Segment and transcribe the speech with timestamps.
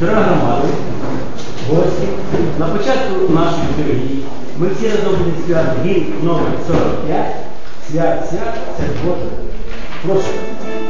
[0.00, 0.68] Дорога громада,
[1.70, 2.08] гості,
[2.58, 4.24] на початку нашої літургії
[4.58, 7.26] ми всі разом будемо свят гімн номер 45
[7.90, 9.26] Свят, свят, це Боже.
[10.02, 10.87] Прошу.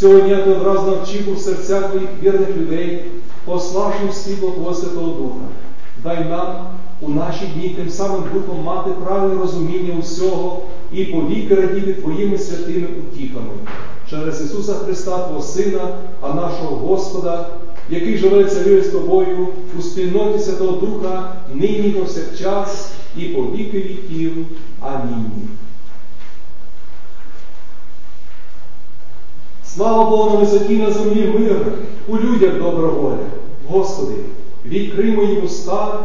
[0.00, 3.04] Цього дня ти одразу навчив у серця твоїх вірних людей,
[3.44, 5.46] пославши світло Твого Святого Духа.
[6.02, 6.66] Дай нам
[7.00, 12.86] у наші дні тим самим Духом мати правильне розуміння усього і повіки радіти Твоїми святими
[12.86, 13.52] утіхами
[14.10, 15.88] через Ісуса Христа, Твого Сина,
[16.20, 17.48] а нашого Господа,
[17.90, 19.48] який живе царює з тобою
[19.78, 24.46] у спільноті Святого Духа, нині повсякчас і по віки віків.
[24.80, 25.48] Амінь.
[29.78, 31.56] Слава Богу на висоті на землі мир,
[32.08, 33.26] у людях добра воля.
[33.68, 34.14] Господи,
[34.64, 36.00] відкрий мої уста,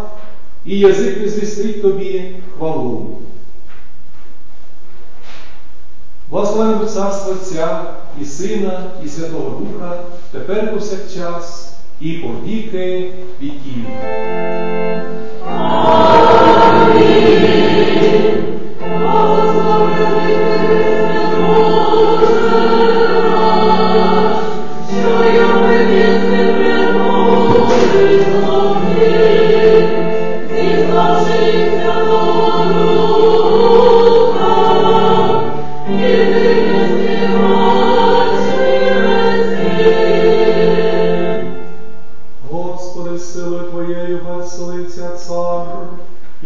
[0.66, 3.18] і язик не звістить Тобі хвалу.
[6.30, 7.84] Благословенне буде Царство Отця
[8.22, 10.00] і Сина, і Святого Духа,
[10.32, 13.12] тепер повсякчас, і по віки
[13.42, 13.86] віків.
[15.46, 16.34] Господи,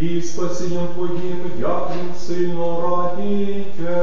[0.00, 3.96] и спасением Твоим ядрен сильно радите.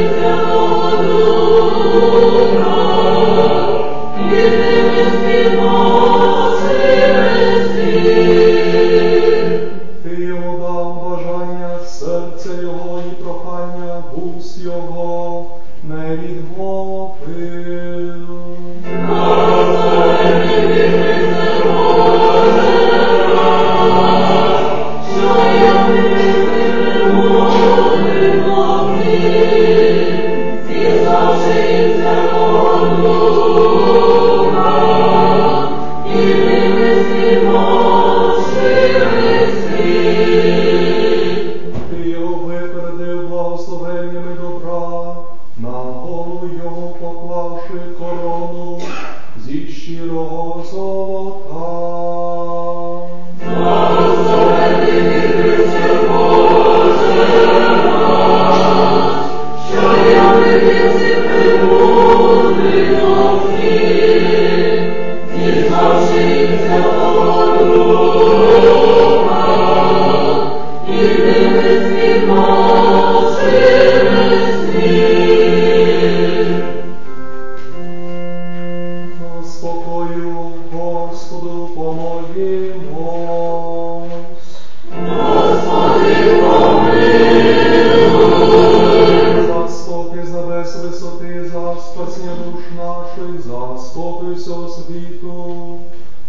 [92.61, 95.79] душ наших, за спокій всього світу,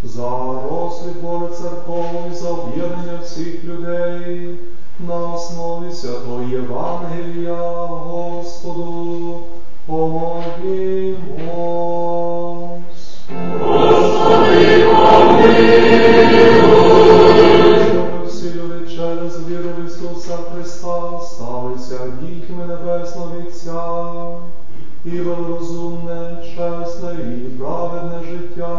[0.03, 0.29] за
[0.69, 4.55] розквіт Божих церковний, за об'єднання всіх людей,
[5.07, 7.55] на основі святого Євангелія,
[7.85, 9.39] Господу,
[9.85, 11.21] помолімось.
[17.89, 23.81] Щоб всі люди через віру в Ісуса Христа сталися дітьми Небесного Вітця
[25.05, 28.75] і велорозумне, чесне і праведне життя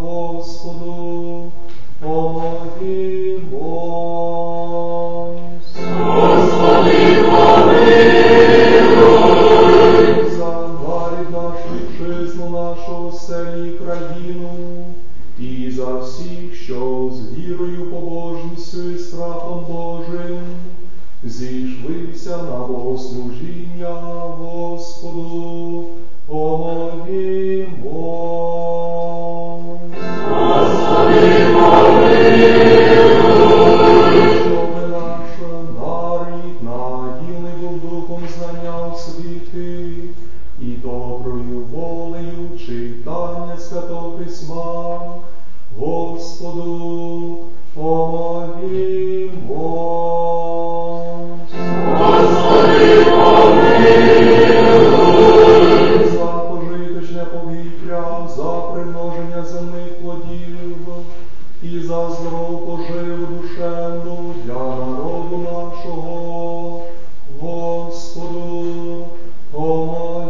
[0.00, 1.52] Господу.
[2.00, 3.44] Помогімось.
[10.36, 14.84] За нарід наш вітчизну нашу селі країну,
[15.38, 20.38] і за всіх, що з вірою, побожністю і страхом Божим
[21.24, 23.94] зійшлися на богослужіння
[24.38, 25.84] Господу,
[26.26, 27.84] помолімось.
[34.40, 35.30] Щоби наш
[35.78, 39.92] нарід надільний був духом знання освіти
[40.60, 45.00] і доброю волею читання святого письма,
[45.78, 47.38] Господу
[47.74, 49.43] помолімось.
[61.94, 66.80] Здорову поживу душевну для народу нашого,
[67.40, 69.06] Господу,
[69.52, 70.24] помолімось.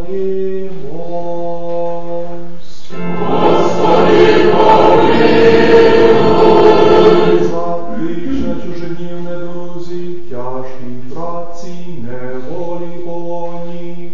[7.41, 14.13] За вічне чужинів недрузі, тяжкій праці, неволі полоні,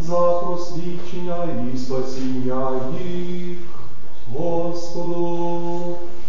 [0.00, 2.70] за просвідчення і спасіння
[3.04, 3.58] їх,
[4.32, 5.83] Господу,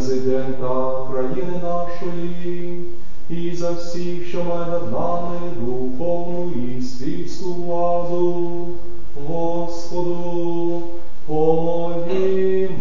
[0.00, 2.82] президента країни нашої
[3.30, 8.66] і за всіх, що має над нами духовну і світську владу,
[9.28, 10.82] Господу,
[11.26, 12.80] помолімось.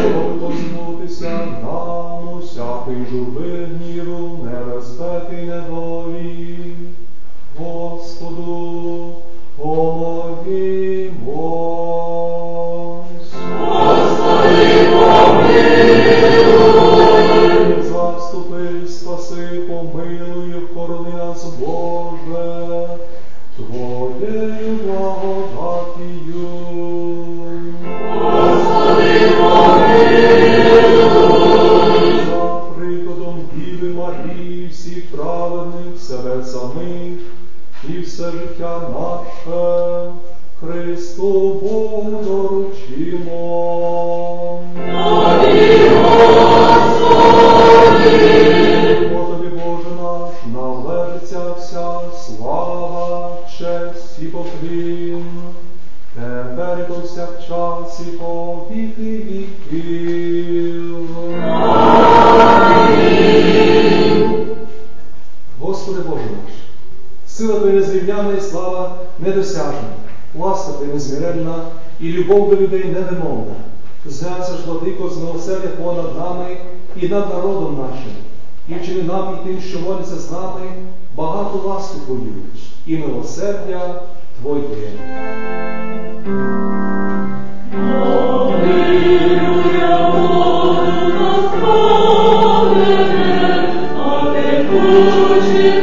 [0.00, 6.54] Щоб позбутися нам усякої журби, гніву, небезпеки, недолі.
[7.58, 8.73] Господу,
[10.44, 10.83] помолімось.
[72.24, 73.54] Любов до людей невимовна.
[74.06, 76.56] Зглянься ж, владико, з милосердя понад нами
[77.00, 78.12] і над народом нашим,
[78.68, 80.60] і вчини нам і тим, що моляться з нами,
[81.16, 82.32] багату ласку Твою
[82.86, 84.02] і милосердя
[84.40, 84.62] Твоє.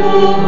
[0.01, 0.40] Бо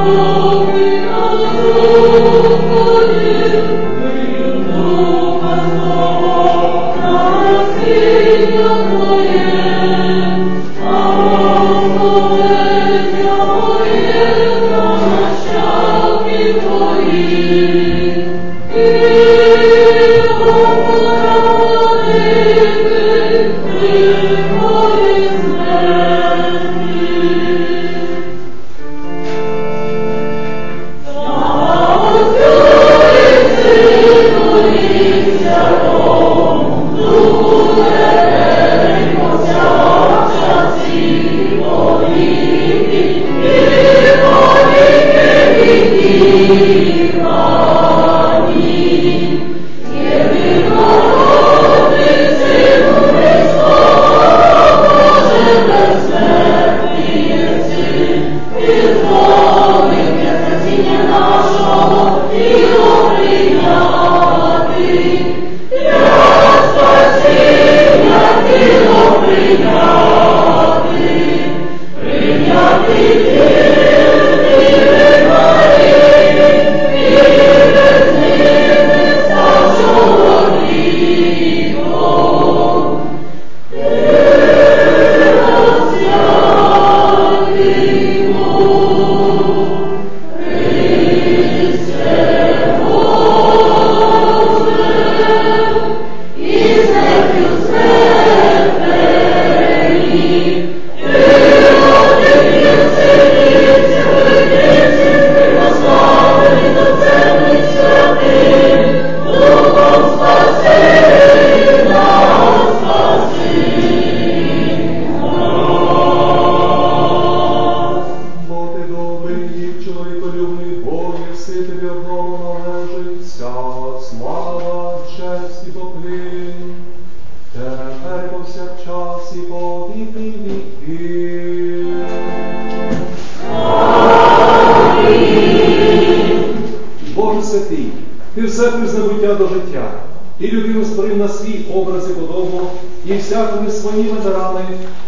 [143.33, 144.61] всякими своїми дарами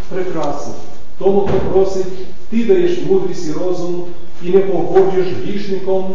[0.10, 0.74] прикрасив.
[1.20, 4.04] Тому, хто просить, ти даєш мудрість і розум,
[4.44, 6.14] і не погоджуєш грішником,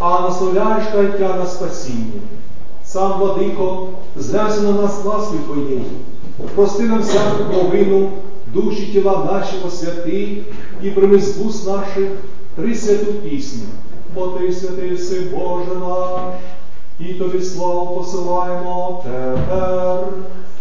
[0.00, 2.20] а наставляєш каяття на спасіння.
[2.84, 5.82] Сам, владико, зглянься на нас ласкою Твоєю,
[6.54, 8.08] прости нам всяку провину,
[8.54, 10.36] душі тіла наші освяти,
[10.82, 12.08] і прийми з наших
[12.56, 13.62] три святу пісню.
[14.14, 16.20] Бо ти святий си Боже наш,
[17.00, 19.98] і тобі славу посилаємо тепер,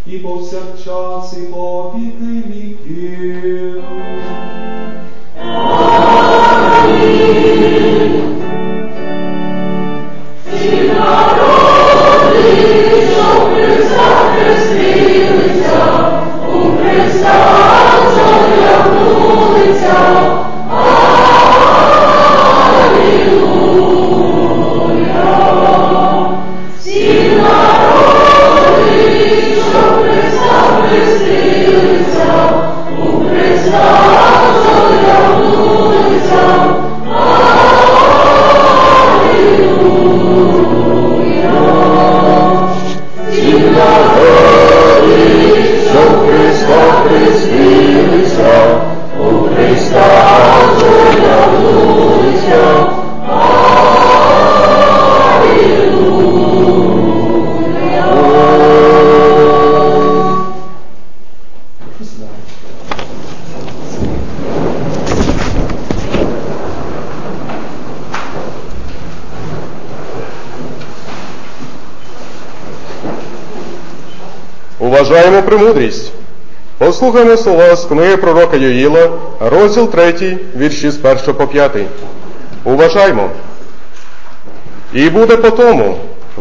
[0.08, 3.84] і повсякчас, і по віки віків.
[10.62, 10.94] Щоб
[75.39, 76.11] Уважаємо премудрість.
[76.77, 81.71] Послухаймо слова з книги пророка Йоїла, розділ 3, вірші з 1 по 5.
[82.63, 83.29] Уважаймо.
[84.93, 85.97] І буде по тому,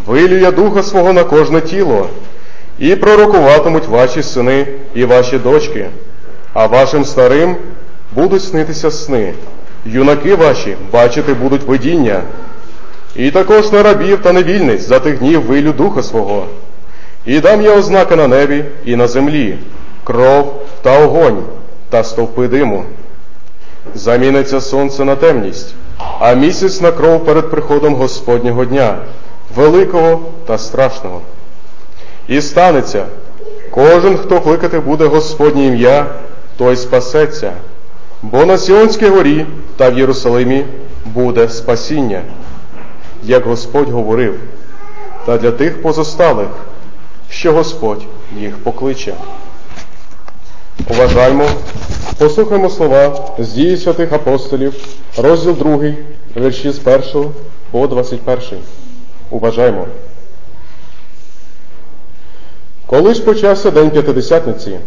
[0.07, 2.09] вилює духа свого на кожне тіло,
[2.78, 5.87] і пророкуватимуть ваші сини і ваші дочки,
[6.52, 7.57] а вашим старим
[8.14, 9.33] будуть снитися сни,
[9.87, 12.23] юнаки ваші бачити будуть видіння,
[13.17, 16.47] і також на рабів та невільниць за тих днів вилю духа свого.
[17.26, 19.58] І дам я ознаки на небі і на землі,
[20.04, 21.42] кров та огонь
[21.90, 22.84] та стовпи диму.
[23.94, 25.75] Заміниться сонце на темність,
[26.20, 28.96] а місяць на кров перед приходом Господнього дня,
[29.56, 31.20] великого та страшного.
[32.28, 33.04] І станеться,
[33.70, 36.06] кожен, хто кликати буде Господнє ім'я,
[36.56, 37.52] той спасеться,
[38.22, 39.46] бо на Сіонській горі
[39.76, 40.64] та в Єрусалимі
[41.04, 42.22] буде спасіння,
[43.22, 44.34] як Господь говорив,
[45.26, 46.48] та для тих позосталих,
[47.30, 48.02] що Господь
[48.40, 49.14] їх покличе.
[50.90, 51.47] Уважаймо,
[52.18, 54.75] послухаймо слова з дії святих апостолів,
[55.16, 55.78] розділ 2,
[56.37, 56.80] вірші з
[57.14, 57.30] 1
[57.70, 58.58] по 21.
[59.30, 59.87] Уважаймо.
[62.87, 64.78] Коли ж почався день п'ятидесятниці,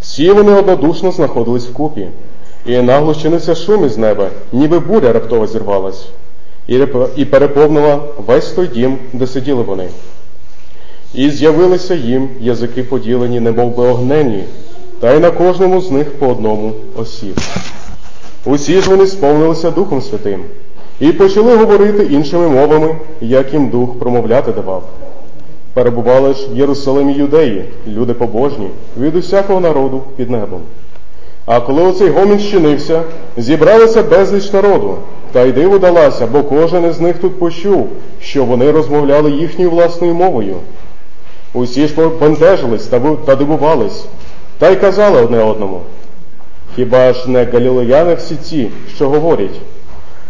[0.00, 2.08] всі вони однодушно знаходились вкупі,
[2.66, 3.14] і нагло
[3.54, 6.06] шум із неба, ніби буря раптово зірвалась,
[7.16, 9.88] і переповнила весь той дім, де сиділи вони.
[11.14, 14.44] І з'явилися їм язики поділені, немов би огнені,
[15.00, 17.36] та й на кожному з них по одному осів.
[18.44, 20.40] Усі ж вони сповнилися Духом Святим
[21.00, 24.82] і почали говорити іншими мовами, як їм дух промовляти давав.
[25.74, 28.68] Перебували ж в Єрусалимі юдеї, люди побожні,
[29.00, 30.60] від усякого народу під небом.
[31.46, 33.02] А коли оцей гомін щинився,
[33.36, 34.96] зібралося безліч народу,
[35.32, 37.88] та й диво далася, бо кожен із них тут почув,
[38.20, 40.56] що вони розмовляли їхньою власною мовою.
[41.54, 42.86] Усі ж бентежились
[43.26, 44.04] та дивувались,
[44.58, 45.80] та й казали одне одному.
[46.76, 49.60] Хіба ж не галілеяни всі ці, що говорять?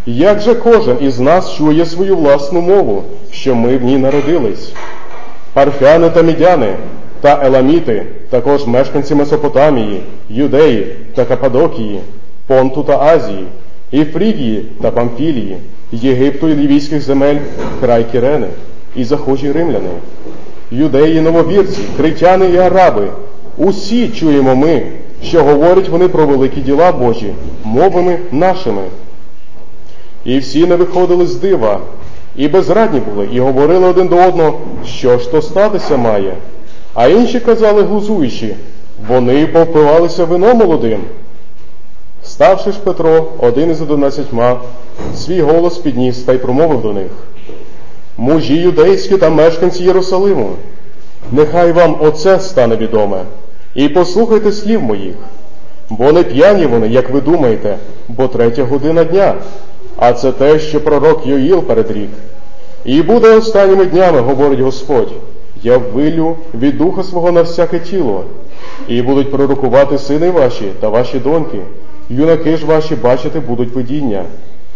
[0.07, 4.73] Як же кожен із нас чує свою власну мову, що ми в ній народились?
[5.53, 6.75] Парфяни та мідяни
[7.20, 12.01] та еламіти, також мешканці Месопотамії, Юдеї та Кападокії,
[12.46, 13.46] Понту та Азії,
[13.90, 14.05] і
[14.83, 15.57] та Памфілії,
[15.92, 17.37] Єгипту і лівійських земель,
[17.81, 18.46] край Кірени,
[18.96, 19.90] і захожі римляни,
[20.72, 23.08] юдеї, нововірці, критяни і араби.
[23.56, 24.82] Усі чуємо ми,
[25.22, 28.82] що говорять вони про великі діла Божі, мовами нашими.
[30.24, 31.78] І всі не виходили з дива,
[32.37, 36.35] і безрадні були, і говорили один до одного, що ж то статися має.
[36.94, 38.54] А інші казали глузуючи,
[39.08, 41.00] вони повпивалися вином молодим.
[42.24, 44.61] Ставши ж Петро, один із одинадцятьма,
[45.16, 47.11] свій голос підніс та й промовив до них.
[48.22, 50.50] Мужі юдейські та мешканці Єрусалиму,
[51.32, 53.22] нехай вам оце стане відоме,
[53.74, 55.14] і послухайте слів моїх,
[55.90, 57.76] бо не п'яні вони, як ви думаєте,
[58.08, 59.35] бо третя година дня,
[59.96, 62.11] а це те, що пророк Йоїл передрік.
[62.85, 65.12] І буде останніми днями, говорить Господь,
[65.62, 68.24] я вилю від духа свого на всяке тіло,
[68.88, 71.58] і будуть пророкувати сини ваші та ваші доньки,
[72.11, 74.24] юнаки ж ваші бачити будуть видіння,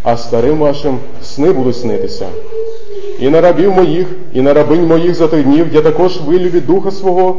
[0.03, 2.27] а старим вашим сни будуть снитися.
[3.21, 6.67] І на рабів моїх, і на рабинь моїх за тих днів я також вилю від
[6.67, 7.37] духа свого,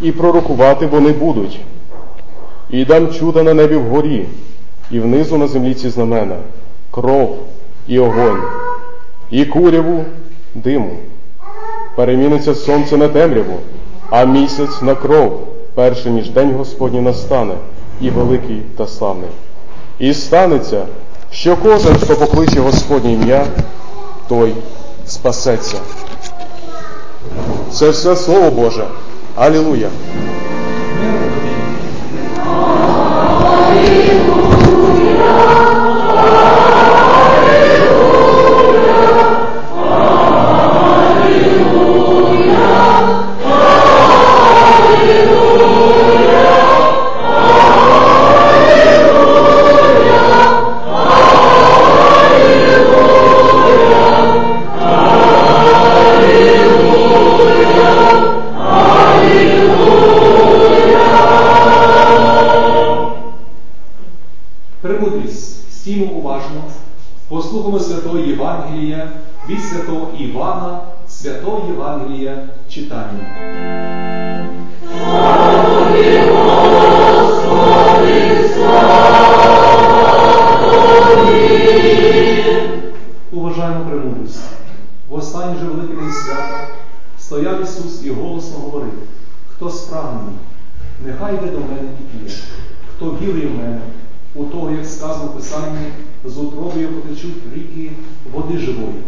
[0.00, 1.60] і пророкувати вони будуть.
[2.70, 4.26] І дам чуда на небі вгорі,
[4.90, 6.36] і внизу на землі ці знамена,
[6.90, 7.38] кров
[7.86, 8.42] і огонь,
[9.30, 10.04] і куряву
[10.54, 10.96] диму.
[11.96, 13.56] Переміниться сонце на темряву,
[14.10, 15.40] а місяць на кров,
[15.74, 17.54] перше ніж день Господній настане,
[18.00, 19.30] і великий та славний.
[19.98, 20.86] І станеться,
[21.30, 23.46] що кожен, хто покличе Господнє ім'я,
[24.28, 24.52] той
[25.06, 25.76] спасеться.
[27.72, 28.84] Це все Слово Боже.
[29.36, 29.88] Алілуя!
[91.32, 92.34] Нехай йде до мене і п'є,
[92.96, 93.80] хто вірує в мене,
[94.34, 95.86] у того, як сказано в Писанні,
[96.24, 97.92] з утробою потечуть ріки
[98.32, 99.02] води живої.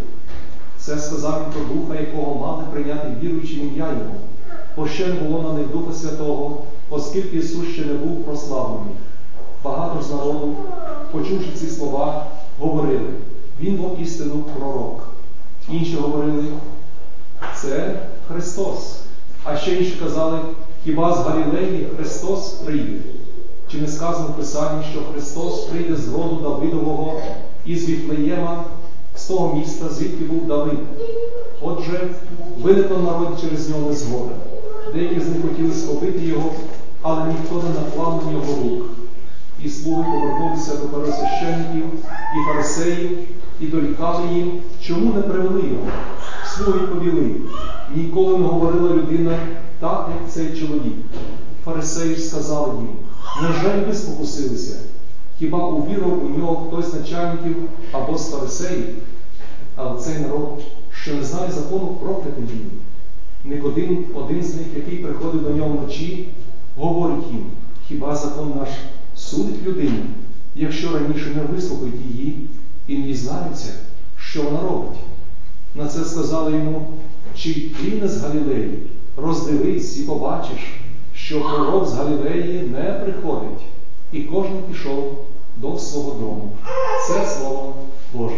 [0.78, 4.14] Це сказав він про Духа, якого мали прийняти віруючи в ім'я Його,
[4.76, 8.94] бо ще не було на них Духа Святого, оскільки Ісус ще не був прославлений.
[9.64, 10.54] Багато з народу,
[11.12, 12.26] почувши ці слова,
[12.58, 13.10] говорили,
[13.60, 15.08] Він бо істину пророк.
[15.68, 16.44] Інші говорили,
[17.56, 19.00] це Христос.
[19.44, 20.38] А ще інші казали,
[20.84, 23.00] хіба з Галілеї Христос прийде?
[23.70, 27.20] Чи не сказано в Писанні, що Христос прийде з роду Давидового
[27.66, 28.64] із Віфлеєма,
[29.16, 30.78] з того міста, звідки був Давид?
[31.62, 32.10] Отже,
[32.62, 34.32] виникла народ через нього незгода.
[34.94, 36.50] Деякі з них хотіли схопити його,
[37.02, 38.84] але ніхто не наклав на нього рук.
[39.64, 41.84] І слуги повернулися до пересвященників
[42.36, 43.18] і фарисеїв
[43.60, 45.88] і дорікали їм, чому не привели його.
[46.46, 47.30] Слуги повіли.
[47.94, 49.38] Ніколи не говорила людина
[49.80, 50.94] так, як цей чоловік.
[51.64, 52.96] Фарисеї ж сказали їм,
[53.42, 54.80] невже й ви спокусилися?
[55.38, 57.56] Хіба увірував у нього хтось з начальників
[57.92, 58.86] або з фарисеїв?
[59.76, 62.70] Але цей народ, що не знає закону, проклятий він.
[63.44, 66.28] Никодим, один з них, який приходив до нього вночі,
[66.76, 67.46] говорить їм,
[67.88, 68.68] хіба закон наш
[69.30, 69.98] судить людину,
[70.54, 72.38] якщо раніше не вислухають її
[72.88, 73.68] і не дізнаються,
[74.18, 74.98] що вона робить?
[75.74, 76.86] На це сказали йому,
[77.36, 78.78] чи ти не з Галілеї,
[79.16, 80.58] роздивись і побачиш,
[81.14, 83.64] що пророк з Галілеї не приходить,
[84.12, 85.18] і кожен пішов
[85.56, 86.50] до свого дому.
[87.08, 87.74] Це слово
[88.14, 88.36] Боже.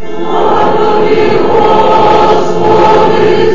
[0.00, 3.52] Дорогі брати і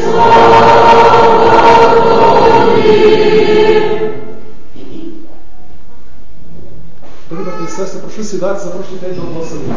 [7.70, 9.76] сестри, прошу сідати, запрошуйте до благословення.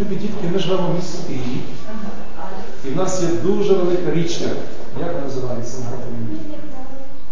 [0.00, 1.40] Любі дітки, ми живемо в місті
[2.86, 4.44] і в нас є дуже велика річка.
[5.00, 6.38] Як вона називається на графіні?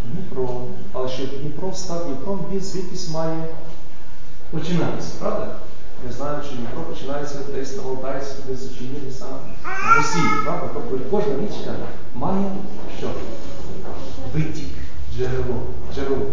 [0.04, 0.60] Дніпро.
[0.92, 1.08] Але
[1.74, 3.44] став Дніпром, він звідкись має
[4.50, 5.56] починатися, правда?
[6.06, 10.68] Я знаю, що Дніпро починається десь на Валтайську, десь Чернігові саме в Росії, правда?
[10.74, 11.74] Тобто кожна річка
[12.14, 12.44] має
[12.98, 13.10] що?
[14.34, 14.68] Витік,
[15.16, 15.62] джерело.
[15.94, 16.26] джерело.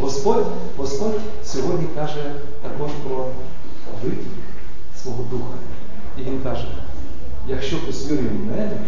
[0.00, 3.26] Господь, Господь сьогодні каже також про
[4.02, 4.32] витік
[5.02, 5.54] свого духа.
[6.18, 6.68] І Він каже,
[7.46, 8.78] якщо в мене,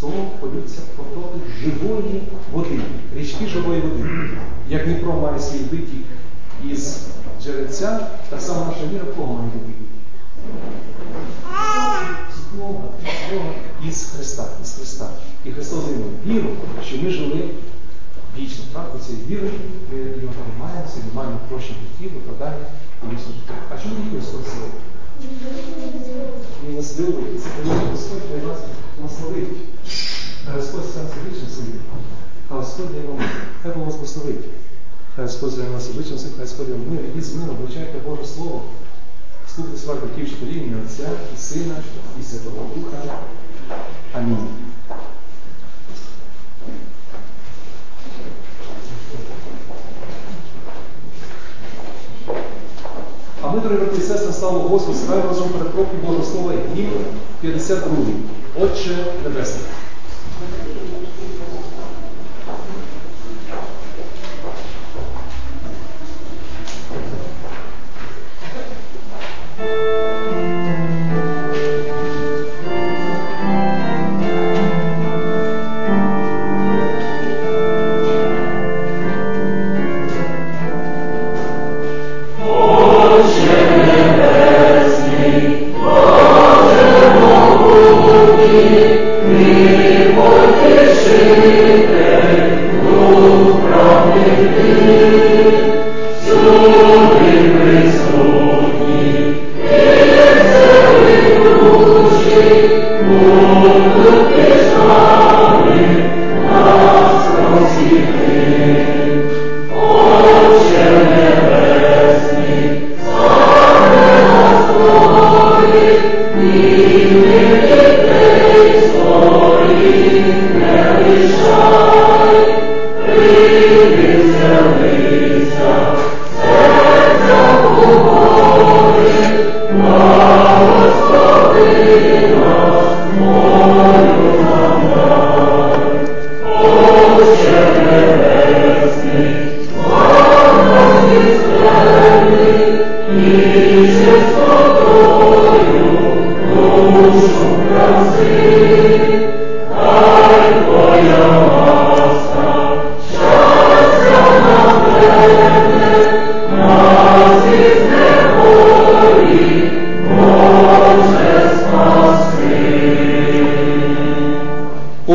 [0.00, 2.80] того полються потоки живої води,
[3.16, 4.04] річки живої води.
[4.68, 6.04] Як Дніпро має свій витік
[6.70, 7.06] із
[7.42, 9.76] джерельця, так само наша віра в кого має витік?
[12.36, 13.52] З Бога, з Бога
[13.88, 15.10] із Христа, із Христа.
[15.44, 16.48] І Христос нам віру,
[16.86, 17.50] що ми жили
[18.38, 18.64] вічно.
[18.72, 19.52] Правда, цією вірою
[19.92, 20.34] ми його
[21.08, 22.66] ми маємо прощення гріхів, випадання
[23.02, 23.54] і вічне життя.
[23.74, 24.70] А чому ніхто спросив?
[26.68, 27.42] Він нас любить,
[27.90, 28.58] Господь хай нас
[28.98, 29.48] благословить.
[30.54, 31.72] Господь серце вічне собі.
[32.48, 33.28] Хай Господь дає вам мир.
[33.62, 34.44] Хай Бог вас благословить.
[35.16, 37.00] Хай Господь дає нас вічне собі, хай Господь вам мир.
[37.04, 38.62] Ідіть з миром, вивчайте Боже Слово.
[39.54, 41.74] Слухайте своїх батьків вчителів, Отця і Сина,
[42.20, 43.18] і Святого Духа.
[44.12, 44.48] Амінь.
[53.50, 56.90] А ми, дорогі брати і сестри, слава Господу, співаємо разом перед кроки Божого Слова гімн
[57.40, 57.96] 52.
[58.60, 59.64] Отче Небесний.
[69.58, 69.99] thank із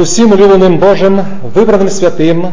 [0.06, 2.48] усім улюбленим Божим, вибраним святим,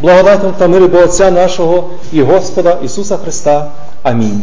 [0.00, 3.70] благодатним та мирі Бога Отця нашого і Господа Ісуса Христа.
[4.02, 4.42] Амінь.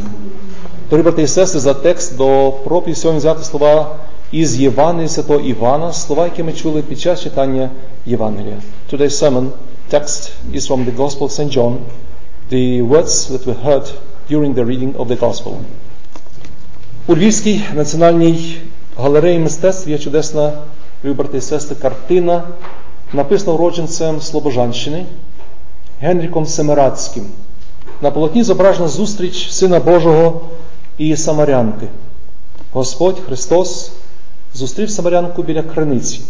[0.90, 3.96] Дорогі брати і сестри, за текст до проповіді сьогодні взяти слова
[4.32, 7.70] із Євангелія Святого Івана, слова, які ми чули під час читання
[8.06, 8.58] Євангелія.
[8.92, 9.48] Today's sermon
[9.92, 11.58] text is from the Gospel of St.
[11.58, 11.76] John,
[12.52, 13.88] the words that we heard
[14.32, 15.54] during the reading of the Gospel.
[17.08, 18.58] У Львівській національній
[18.98, 20.54] галереї мистецтв є чудесна,
[21.06, 22.44] любі брати і сестри, картина,
[23.14, 25.06] написана уродженцем Слобожанщини
[26.00, 27.26] Генріком Семирадським.
[28.02, 30.42] На полотні зображена зустріч Сина Божого
[30.98, 31.88] і Самарянки.
[32.74, 33.92] Господь Христос
[34.54, 36.22] зустрів Самарянку біля криниці,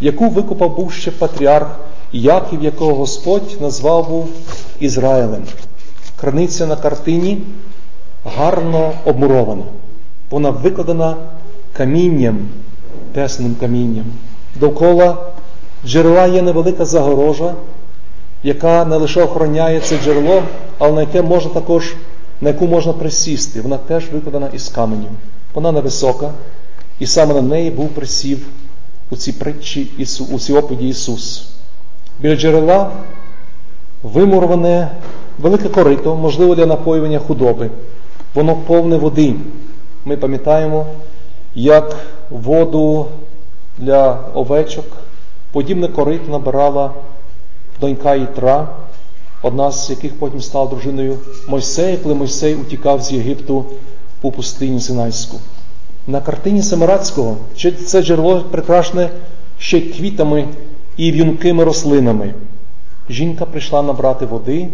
[0.00, 1.68] яку викопав був ще патріарх
[2.12, 4.28] Яків, якого Господь назвав був
[4.80, 5.42] Ізраїлем.
[6.20, 7.42] Криниця на картині
[8.24, 9.64] гарно обмурована.
[10.30, 11.16] Вона викладена
[11.72, 12.48] камінням,
[13.14, 14.04] тесним камінням.
[14.54, 15.16] Довкола
[15.86, 17.54] джерела є невелика загорожа,
[18.42, 20.42] яка не лише охороняє це джерело,
[20.78, 21.94] але на яке можна також,
[22.40, 23.60] на яку можна присісти.
[23.60, 25.08] Вона теж викладена із каменю.
[25.54, 26.30] Вона невисока,
[26.98, 28.46] і саме на неї був присів
[29.10, 31.48] у цій притчі, у цій оповіді Ісус.
[32.20, 32.90] Біля джерела
[34.02, 34.88] вимурване
[35.38, 37.70] велике корито, можливо, для напоювання худоби.
[38.34, 39.34] Воно повне води.
[40.04, 40.86] Ми пам'ятаємо,
[41.54, 41.96] як
[42.30, 43.06] воду
[43.78, 44.84] для овечок,
[45.52, 46.90] подібне корито набирала
[47.80, 48.68] донька Ітра,
[49.42, 53.64] одна з яких потім стала дружиною Мойсея, коли Мойсей утікав з Єгипту
[54.22, 55.36] у пустині Синайську.
[56.06, 57.36] На картині Семирадського
[57.86, 59.10] це джерело прикрашене
[59.58, 60.48] ще квітами
[60.96, 62.34] і в'юнкими рослинами.
[63.10, 64.68] Жінка прийшла набрати води,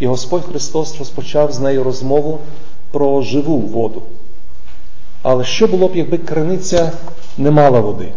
[0.00, 2.38] і Господь Христос розпочав з нею розмову
[2.90, 4.02] про живу воду.
[5.22, 6.92] Але що було б, якби криниця
[7.38, 8.08] не мала води?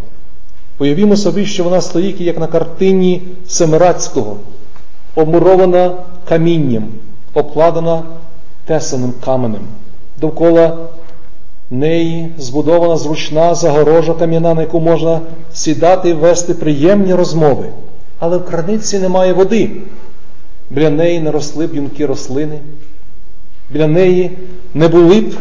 [0.79, 4.37] Уявімо собі, що вона стоїть, як на картині Семирадського,
[5.15, 5.91] обмурована
[6.29, 6.87] камінням,
[7.33, 8.03] обкладена
[8.65, 9.61] тесаним каменем.
[10.17, 10.77] Довкола
[11.71, 15.21] неї збудована зручна загорожа кам'яна, на яку можна
[15.53, 17.65] сідати і вести приємні розмови.
[18.19, 19.71] Але в краниці немає води.
[20.69, 22.59] Біля неї не росли б юнки рослини,
[23.69, 24.31] біля неї
[24.73, 25.33] не були б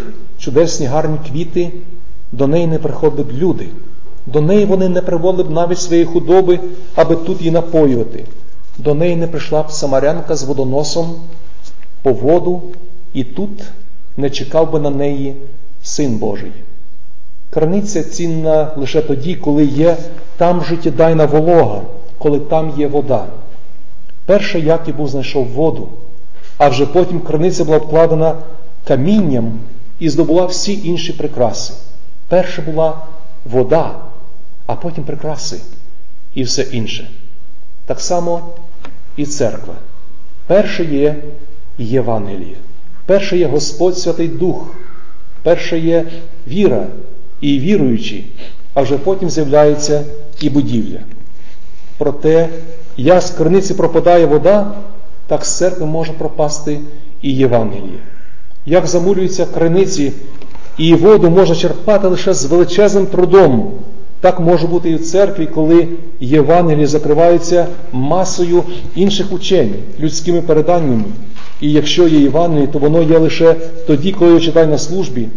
[0.42, 1.70] чудесні гарні квіти,
[2.32, 3.68] до неї не приходили б люди.
[4.26, 6.60] До неї вони не приводили б навіть своєї худоби,
[6.94, 8.24] аби тут її напоювати.
[8.78, 11.14] До неї не прийшла б самарянка з водоносом
[12.02, 12.62] по воду,
[13.12, 13.62] і тут
[14.16, 15.36] не чекав би на неї
[15.82, 16.52] Син Божий.
[17.50, 19.96] Краниця цінна лише тоді, коли є
[20.36, 21.80] там життєдайна волога,
[22.18, 23.24] коли там є вода.
[24.26, 25.88] Перший Яків був знайшов воду,
[26.58, 28.34] а вже потім краниця була обкладена
[28.84, 29.58] камінням
[30.02, 31.74] і здобула всі інші прикраси.
[32.28, 32.98] Перша була
[33.44, 33.94] вода,
[34.66, 35.60] а потім прикраси
[36.34, 37.10] і все інше.
[37.86, 38.48] Так само
[39.16, 39.74] і церква.
[40.46, 41.16] Перше є
[41.78, 42.56] Євангеліє,
[43.06, 44.74] перше є Господь Святий Дух,
[45.42, 46.06] перше є
[46.48, 46.86] віра
[47.40, 48.26] і віруючі,
[48.74, 50.04] а вже потім з'являється
[50.40, 51.00] і будівля.
[51.98, 52.48] Проте,
[52.96, 54.74] як з криниці пропадає вода,
[55.26, 56.80] так з церкви може пропасти
[57.22, 58.11] і Євангеліє.
[58.66, 60.12] Як замулюються криниці,
[60.78, 63.72] і воду можна черпати лише з величезним трудом.
[64.20, 65.88] Так може бути і в церкві, коли
[66.20, 68.62] Євангелії закриваються масою
[68.94, 71.04] інших учень, людськими переданнями.
[71.60, 73.54] І якщо є Євангеліє, то воно є лише
[73.86, 75.28] тоді, коли його читають на службі,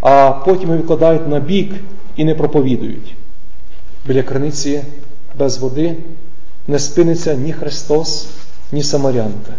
[0.00, 1.72] а потім його викладають на бік
[2.16, 3.14] і не проповідують.
[4.06, 4.80] Біля криниці
[5.38, 5.94] без води
[6.68, 8.26] не спиниться ні Христос,
[8.72, 9.52] ні Самарянка.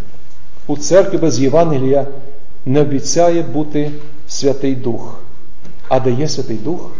[0.67, 2.05] У церкві без Євангелія
[2.65, 3.91] не обіцяє бути
[4.27, 5.15] Святий Дух.
[5.89, 6.91] А де є Святий Дух,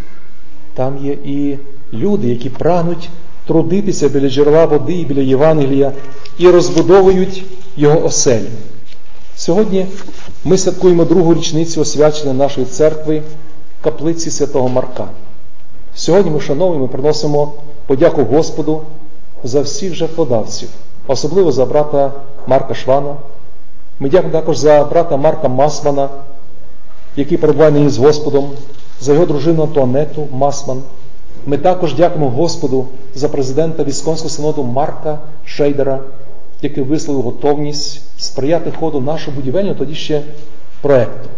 [0.74, 1.58] там є і
[1.94, 3.10] люди, які прагнуть
[3.48, 5.92] трудитися біля джерела води і біля Євангелія
[6.38, 7.44] і розбудовують
[7.78, 8.46] його оселю.
[9.36, 9.86] Сьогодні
[10.44, 13.22] ми святкуємо другу річницю освячення нашої церкви
[13.82, 15.08] каплиці Святого Марка.
[15.96, 17.54] Сьогодні ми шановуємо, приносимо
[17.88, 18.82] подяку Господу
[19.44, 20.70] за всіх жертводавців,
[21.08, 22.12] особливо за брата
[22.48, 23.16] Марка Швана.
[24.00, 26.10] Ми дякуємо також за брата Марка Масмана,
[27.16, 28.52] який перебуває нині з Господом,
[29.02, 30.82] за його дружину Антуанету Масман.
[31.46, 36.00] Ми також дякуємо Господу за президента Вісконського синоду Марка Шейдера,
[36.62, 40.22] який висловив готовність сприяти ходу нашого будівельного тоді ще
[40.82, 41.30] проекту.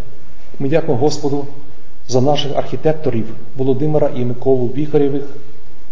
[0.60, 1.46] Ми дякуємо Господу
[2.08, 3.26] за наших архітекторів
[3.58, 5.24] Володимира і Миколу Віхарєвих,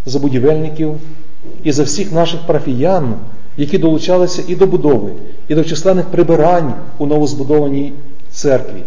[0.06, 0.96] за будівельників
[1.64, 3.16] і за всіх наших парафіян,
[3.58, 5.12] які долучалися і до будови,
[5.48, 7.94] і до численних прибирань у новозбудованій
[8.32, 8.84] церкві,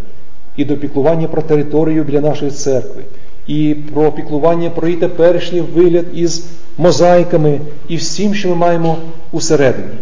[0.56, 3.02] і до піклування про територію біля нашої церкви,
[3.46, 6.44] і про піклування про і теперішній вигляд із
[6.78, 8.96] мозаїками і всім, що ми маємо
[9.32, 9.98] усередині.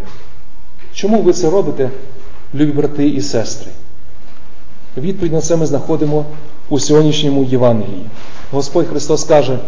[0.94, 1.90] Чому ви це робите,
[2.54, 3.70] любі брати і сестри?
[4.96, 6.24] Відповідь на це ми знаходимо
[6.68, 8.06] у сьогоднішньому Євангелії.
[8.52, 9.58] Господь Христос каже,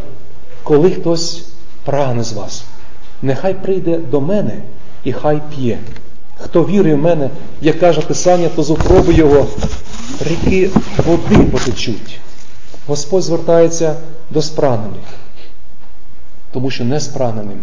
[0.62, 1.44] коли хтось
[1.84, 2.64] прагне з вас,
[3.22, 4.52] нехай прийде до мене
[5.04, 5.78] і хай п'є.
[6.40, 7.30] Хто вірує в мене,
[7.60, 9.46] як каже Писання, то з утроби його
[10.20, 10.70] ріки
[11.06, 12.20] води потечуть.
[12.86, 13.94] Господь звертається
[14.30, 15.04] до спрагнених,
[16.52, 17.58] тому що не спрагненим,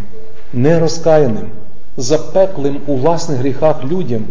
[0.54, 1.50] не розкаяним,
[1.98, 4.26] запеклим у власних гріхах людям,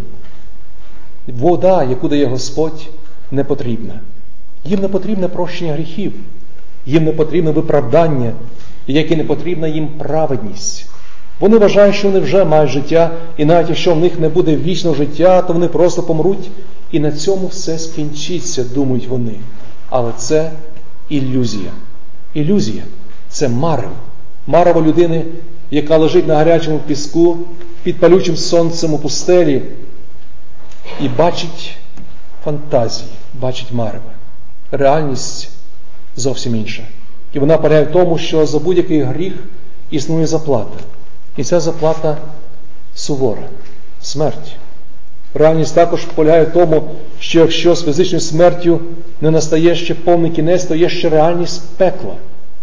[1.27, 2.87] вода, яку дає Господь,
[3.31, 4.01] не потрібна.
[4.65, 6.13] Їм не потрібне прощення гріхів,
[6.87, 8.33] їм не потрібне виправдання,
[8.87, 10.87] як і не потрібна їм праведність.
[11.41, 14.97] Вони вважають, що вони вже мають життя, і навіть якщо в них не буде вічного
[14.97, 16.51] життя, то вони просто помруть,
[16.91, 19.35] і на цьому все скінчиться, думають вони.
[19.91, 20.51] Але це
[21.09, 21.71] ілюзія.
[22.35, 22.83] Ілюзія
[23.29, 23.93] це марево.
[24.47, 25.25] Марево людини,
[25.71, 27.39] яка лежить на гарячому піску
[27.83, 29.63] під палючим сонцем у пустелі
[31.01, 31.77] і бачить
[32.45, 34.05] фантазії, бачить марево.
[34.71, 35.51] Реальність
[36.17, 36.83] зовсім інша.
[37.33, 39.33] І вона полягає в тому, що за будь-який гріх
[39.91, 40.79] існує заплата.
[41.37, 42.17] І ця заплата
[42.95, 43.43] сувора,
[44.03, 44.57] смерть.
[45.35, 46.83] Реальність також полягає в тому,
[47.21, 48.81] що якщо з фізичною смертю
[49.21, 52.15] не настає ще повний кінець, то є ще реальність пекла,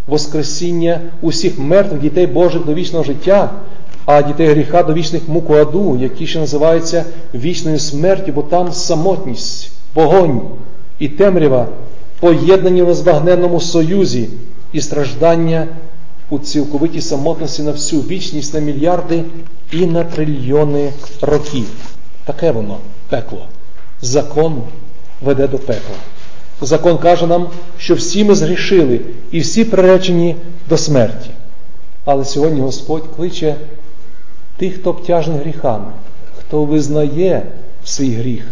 [0.08, 3.50] Воскресіння усіх мертвих дітей Божих до вічного життя,
[4.06, 9.72] а дітей гріха до вічних муку аду, які ще називаються вічною смертю, бо там самотність,
[9.96, 10.42] вогонь
[11.00, 11.68] і темрява
[12.20, 14.30] поєднані в незбагненному союзі
[14.74, 15.68] і страждання
[16.32, 19.24] у цілковитій самотності на всю вічність на мільярди
[19.72, 21.68] і на трильйони років.
[22.26, 22.78] Таке воно
[23.10, 23.46] пекло.
[24.02, 24.64] Закон
[25.22, 25.96] веде до пекла.
[26.62, 29.00] Закон каже нам, що всі ми згрішили
[29.32, 30.36] і всі приречені
[30.70, 31.30] до смерті.
[32.06, 33.56] Але сьогодні Господь кличе
[34.58, 35.92] тих, хто обтяжений гріхами,
[36.40, 37.46] хто визнає
[37.86, 38.48] свій гріх,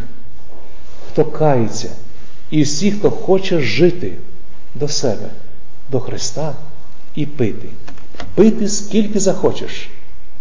[1.12, 1.89] хто кається,
[2.52, 4.13] і всі, хто хоче жити
[4.76, 5.30] до себе,
[5.92, 6.54] до Христа
[7.15, 7.67] і пити.
[8.36, 9.89] Пити скільки захочеш,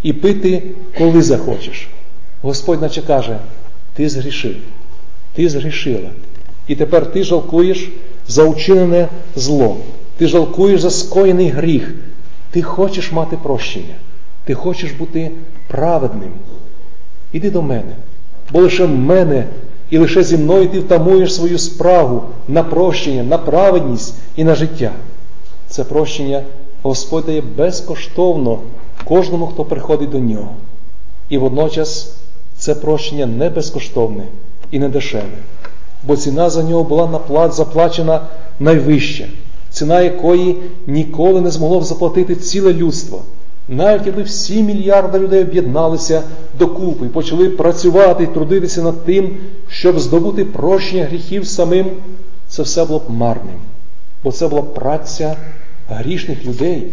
[0.03, 0.63] і пити,
[0.99, 1.89] коли захочеш.
[2.43, 3.39] Господь наче каже,
[3.95, 4.57] ти згрішив,
[5.35, 6.11] ти згрішила.
[6.69, 7.89] І тепер ти жалкуєш
[8.29, 9.77] за учинене зло,
[10.17, 11.95] ти жалкуєш за скоєний гріх,
[12.51, 13.95] ти хочеш мати прощення,
[14.45, 15.31] ти хочеш бути
[15.69, 16.33] праведним.
[17.33, 17.93] Іди до мене,
[18.53, 19.45] бо лише в мене
[19.91, 24.93] і лише зі мною ти втамуєш свою справу на прощення, на праведність і на життя.
[25.69, 26.43] Це прощення
[26.83, 28.59] Господь дає безкоштовно
[29.05, 30.55] кожному, хто приходить до нього.
[31.29, 32.17] І водночас
[32.57, 34.25] це прощення не безкоштовне
[34.71, 35.39] і не дешеве,
[36.05, 38.21] бо ціна за нього була наплат заплачена
[38.61, 39.29] найвища,
[39.71, 43.23] ціна якої ніколи не змогло б заплатити ціле людство.
[43.69, 46.23] Навіть якби всі мільярди людей об'єдналися
[46.59, 49.37] докупи і почали працювати і трудитися над тим,
[49.69, 51.87] щоб здобути прощення гріхів самим,
[52.49, 53.57] це все було б марним.
[54.25, 55.37] Бо це була праця
[55.89, 56.87] грішних людей,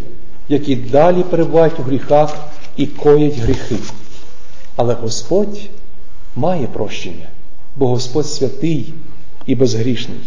[0.50, 2.38] які далі перебувають у гріхах
[2.78, 3.76] і коять гріхи.
[4.76, 5.60] Але Господь
[6.36, 7.28] має прощення,
[7.76, 8.94] бо Господь святий
[9.46, 10.20] і безгрішний.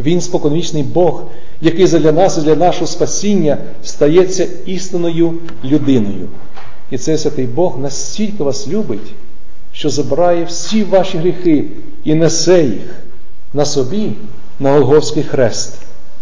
[0.00, 1.22] Він споконвічний Бог,
[1.60, 6.28] який для нас і для нашого спасіння стається істинною людиною.
[6.90, 9.12] І цей святий Бог настільки вас любить,
[9.72, 11.64] що забирає всі ваші гріхи
[12.04, 12.96] і несе їх
[13.54, 14.12] на собі
[14.60, 15.78] на Голговський хрест,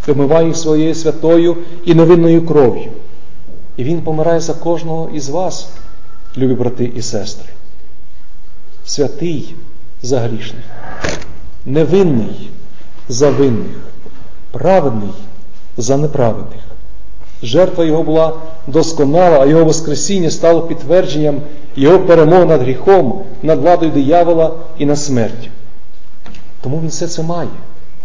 [0.06, 2.90] вимиває їх своєю святою і невинною кров'ю.
[3.76, 5.68] І Він помирає за кожного із вас,
[6.36, 7.48] любі брати і сестри.
[8.84, 9.54] Святий
[10.02, 10.64] за грішних,
[11.66, 12.50] невинний
[13.08, 13.76] за винних,
[14.50, 15.10] праведний
[15.76, 16.60] за неправедних.
[17.42, 18.32] Жертва його була
[18.66, 21.40] досконала, а його Воскресіння стало підтвердженням
[21.76, 25.48] його перемоги над гріхом, над владою диявола і над смертю.
[26.60, 27.48] Тому він все це має.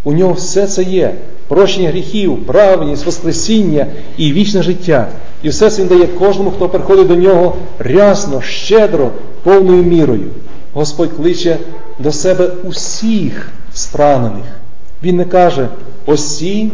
[0.04, 1.14] У нього все це є.
[1.48, 3.86] Прощення гріхів, праведність, Воскресіння
[4.16, 5.08] і вічне життя.
[5.42, 9.10] І все це він дає кожному, хто приходить до нього рясно, щедро,
[9.42, 10.26] повною мірою.
[10.74, 11.58] Господь кличе
[11.98, 14.44] до себе усіх спранених.
[15.02, 15.68] Він не каже,
[16.06, 16.72] осі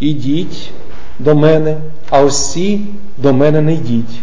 [0.00, 0.70] ідіть
[1.18, 1.76] до мене,
[2.10, 2.80] а осі
[3.16, 4.20] до мене не йдіть.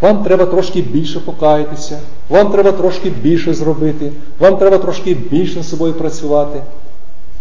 [0.00, 5.70] Вам треба трошки більше покаятися, вам треба трошки більше зробити, вам треба трошки більше з
[5.70, 6.60] собою працювати.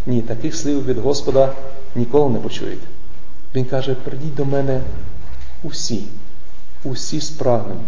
[0.08, 1.54] Ні, таких слів від Господа
[1.96, 2.88] ніколи не почуєте.
[3.56, 4.82] Він каже, прийдіть до мене
[5.64, 6.04] усі,
[6.84, 7.82] усі спрагнені,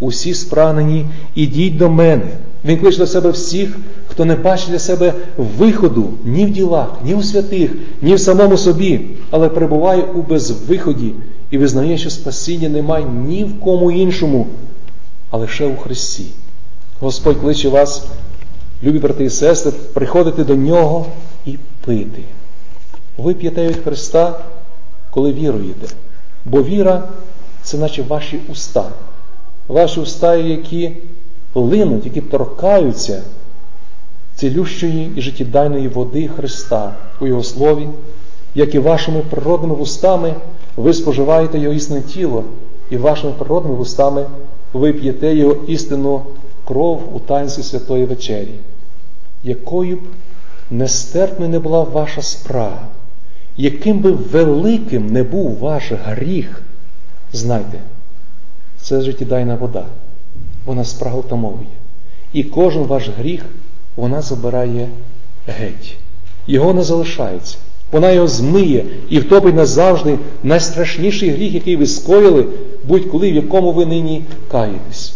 [0.00, 2.28] усі спранені, ідіть до мене.
[2.64, 3.76] Він кличе до себе всіх,
[4.08, 7.70] хто не бачить для себе виходу ні в ділах, ні у святих,
[8.02, 9.00] ні в самому собі,
[9.30, 11.12] але перебуває у безвиході
[11.50, 14.46] і визнає, що спасіння немає ні в кому іншому,
[15.30, 16.24] а лише у Христі.
[17.00, 18.06] Господь кличе вас,
[18.82, 21.06] любі брати і сестри, приходити до Нього
[21.46, 22.22] і пити.
[23.18, 24.40] Ви п'єте від Христа,
[25.10, 25.86] коли віруєте,
[26.44, 27.08] бо віра
[27.62, 28.88] це наче ваші уста,
[29.68, 30.92] ваші уста, які
[31.54, 33.22] линуть, які торкаються
[34.34, 37.88] цілющої і життєдайної води Христа у Його слові,
[38.54, 40.34] як і вашими природними вустами
[40.76, 42.44] ви споживаєте Його істинне тіло,
[42.90, 44.26] і вашими природними вустами
[44.72, 46.22] ви п'єте Його істинну
[46.64, 48.54] кров у таїнстві Святої Вечері,
[49.44, 50.00] якою б
[50.70, 52.86] нестерпною не була ваша спрага,
[53.56, 56.62] яким би великим не був ваш гріх,
[57.32, 57.78] знайте,
[58.80, 59.84] це життєдайна вода,
[60.64, 61.66] вона спрагу тамовує.
[62.32, 63.44] І кожен ваш гріх
[63.96, 64.88] вона забирає
[65.46, 65.96] геть.
[66.46, 67.56] Його не залишається.
[67.92, 72.46] Вона його змиє і втопить назавжди найстрашніший гріх, який ви скоїли,
[72.84, 75.14] будь-коли, в якому ви нині каєтесь.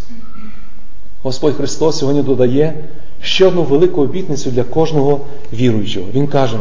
[1.22, 2.74] Господь Христос сьогодні додає
[3.22, 5.20] ще одну велику обітницю для кожного
[5.52, 6.06] віруючого.
[6.14, 6.58] Він каже,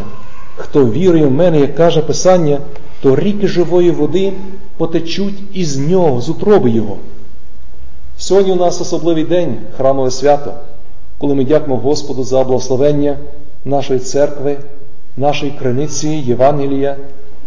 [0.55, 2.59] хто вірує в мене, як каже Писання,
[3.01, 4.33] то ріки живої води
[4.77, 6.97] потечуть із нього, з утроби Його.
[8.17, 10.53] Сьогодні у нас особливий день, храмове свято,
[11.17, 13.17] коли ми дякуємо Господу за благословення
[13.65, 14.57] нашої церкви,
[15.17, 16.95] нашої криниці Євангелія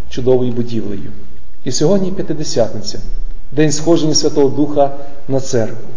[0.09, 1.13] чудовою будівлею.
[1.65, 2.99] І сьогодні П'ятидесятниця,
[3.53, 4.91] День сходження Святого Духа
[5.29, 5.89] на церкву.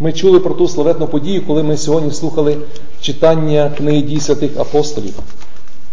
[0.00, 2.56] Ми чули про ту славетну подію, коли ми сьогодні слухали
[3.00, 5.14] читання книги дій святих апостолів.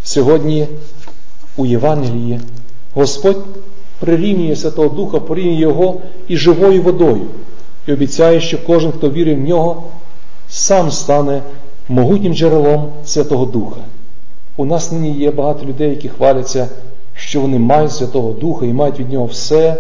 [0.04, 0.68] Сьогодні
[1.58, 2.40] у Євангелії
[2.94, 3.46] Господь
[4.00, 7.22] прирівнює Святого Духа, порівнює Його і живою водою
[7.88, 9.84] і обіцяє, що кожен, хто вірить в нього,
[10.50, 11.42] сам стане
[11.90, 13.82] могутнім джерелом Святого Духа.
[14.58, 16.70] У нас нині є багато людей, які хваляться,
[17.16, 19.78] що вони мають Святого Духа і мають від нього все,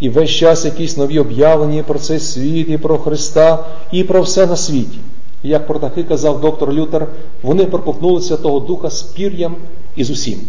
[0.00, 4.46] і весь час якісь нові об'явлення про цей світ, і про Христа, і про все
[4.46, 4.98] на світі.
[5.42, 7.06] Як про таки казав доктор Лютер,
[7.42, 9.56] вони проковтнули Святого Духа з пір'ям
[9.96, 10.40] і з усім.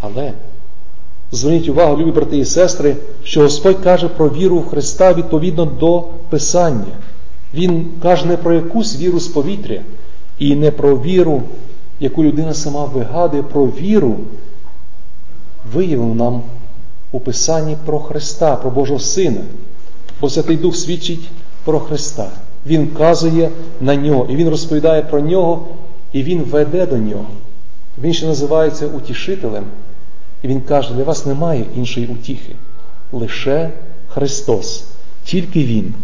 [0.00, 0.32] Але
[1.32, 6.04] зверніть увагу, любі брати і сестри, що Господь каже про віру в Христа відповідно до
[6.30, 6.94] Писання.
[7.54, 9.80] Він каже не про якусь віру з повітря,
[10.38, 11.42] і не про віру,
[12.00, 14.16] яку людина сама вигадує, про віру,
[15.72, 16.42] виявлену нам
[17.14, 19.40] у Писанні про Христа, про Божого Сина.
[20.20, 21.28] Бо Святий Дух свідчить
[21.64, 22.30] про Христа.
[22.66, 23.50] Він вказує
[23.80, 25.64] на нього, і Він розповідає про нього,
[26.12, 27.26] і Він веде до нього.
[28.02, 29.64] Він ще називається утішителем.
[30.42, 32.52] І Він каже, для вас немає іншої утіхи.
[33.12, 33.70] Лише
[34.08, 34.84] Христос,
[35.24, 35.94] тільки Він.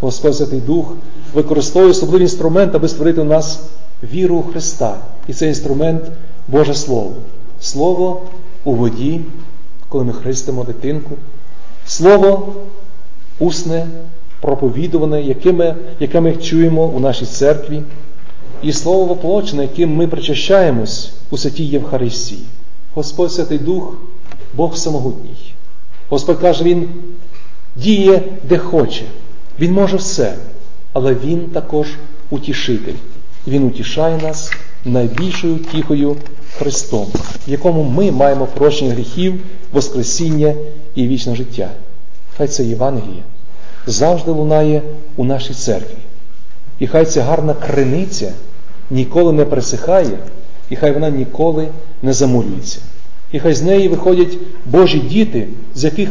[0.00, 0.92] Господь Святий Дух
[1.34, 3.60] використовує особливий інструмент, аби створити у нас
[4.12, 4.96] віру у Христа.
[5.28, 6.02] І цей інструмент
[6.48, 7.12] Боже Слово.
[7.60, 8.22] Слово
[8.64, 9.20] у воді,
[9.90, 11.10] коли ми хрестимо дитинку.
[11.86, 12.54] Слово
[13.38, 13.86] усне,
[14.40, 17.82] проповідуване, яке ми, яке ми чуємо у нашій церкві.
[18.62, 22.40] І слово воплочене, яким ми причащаємось у святій Євхаристії.
[22.94, 23.96] Господь Святий Дух,
[24.54, 25.54] Бог самогутній.
[26.08, 26.88] Господь каже, Він
[27.76, 29.04] діє де хоче.
[29.60, 30.36] Він може все,
[30.92, 31.86] але Він також
[32.30, 32.94] утішитель.
[33.46, 34.52] Він утішає нас
[34.84, 36.16] найбільшою тіхою
[36.58, 37.06] Христом,
[37.46, 39.40] в якому ми маємо прощення гріхів,
[39.72, 40.54] Воскресіння
[40.94, 41.70] і вічне життя.
[42.36, 43.22] Хай це Євангеліє
[43.86, 44.82] завжди лунає
[45.16, 45.96] у нашій церкві.
[46.78, 48.32] І хай ця гарна криниця
[48.90, 50.18] ніколи не присихає,
[50.70, 51.68] і хай вона ніколи
[52.02, 52.78] не замурюється.
[53.32, 56.08] І хай з неї виходять Божі діти, з яких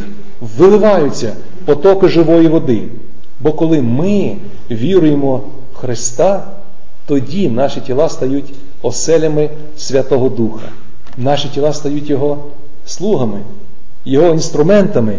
[0.58, 1.32] виливаються
[1.64, 2.82] потоки живої води.
[3.40, 4.36] Бо коли ми
[4.70, 5.42] віруємо
[5.74, 6.46] в Христа,
[7.06, 10.68] тоді наші тіла стають оселями Святого Духа.
[11.16, 12.44] Наші тіла стають Його
[12.86, 13.40] слугами,
[14.04, 15.18] Його інструментами,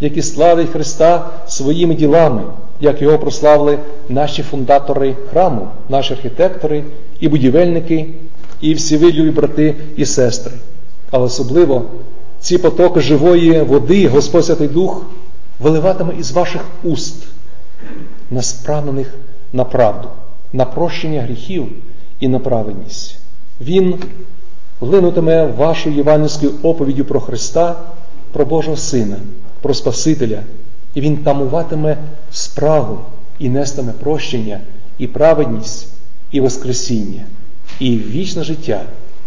[0.00, 2.42] які славлять Христа своїми ділами,
[2.80, 6.84] як його прославили наші фундатори храму, наші архітектори
[7.20, 8.08] і будівельники,
[8.60, 10.52] і всі ви, брати і сестри.
[11.10, 11.82] Але особливо
[12.40, 15.02] ці потоки живої води, Господь Святий Дух,
[15.60, 17.14] виливатиме із ваших уст,
[18.30, 19.14] насправлених
[19.52, 20.08] на правду,
[20.52, 21.66] на прощення гріхів
[22.22, 23.18] і на праведність.
[23.60, 23.94] Він
[24.80, 27.76] линутиме вашою євангельською оповіддю про Христа,
[28.32, 29.16] про Божого Сина,
[29.62, 30.42] про Спасителя,
[30.94, 31.96] і Він тамуватиме
[32.32, 32.98] спрагу
[33.38, 34.60] і нестиме прощення,
[34.98, 35.88] і праведність,
[36.30, 37.22] і Воскресіння,
[37.80, 38.80] і вічне життя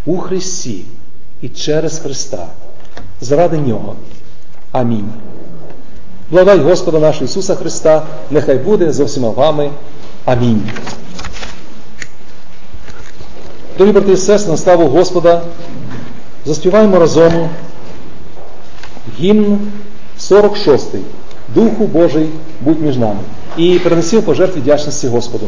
[0.05, 0.85] у Христі
[1.41, 2.47] і через Христа.
[3.21, 3.95] Заради Нього.
[4.71, 5.09] Амінь.
[6.31, 9.69] Благодать Господа нашого Ісуса Христа, нехай буде з усіма вами.
[10.25, 10.61] Амінь.
[13.77, 15.41] Дорогі брати і сестри, на славу Господа,
[16.45, 17.49] заспіваємо разом
[19.19, 19.59] гімн
[20.17, 20.95] 46.
[21.55, 22.29] Духу Божий,
[22.61, 23.19] будь між нами.
[23.57, 25.47] І перенесімо пожертві вдячності Господу.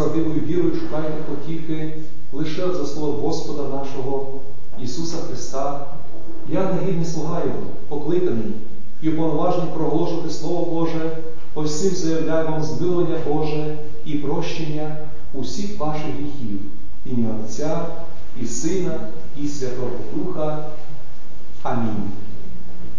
[0.00, 1.94] І правдивою вірою шукаєте потіхи
[2.32, 4.32] лише за слово Господа нашого
[4.82, 5.86] Ісуса Христа.
[6.48, 8.52] Я негідний слуга Його, покликаний
[9.02, 11.18] і уповноважений проголошувати Слово Боже,
[11.54, 14.96] ось цим заявляю вам змилування Боже і прощення
[15.34, 16.58] усіх ваших гріхів,
[17.06, 17.86] ім'я Отця
[18.42, 19.00] і Сина,
[19.42, 20.64] і Святого Духа.
[21.62, 22.10] Амінь.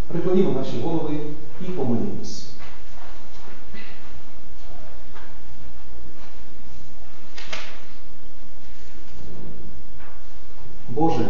[0.07, 1.17] Приклонімо наші голови
[1.61, 2.50] і помолімось.
[10.95, 11.25] Боже,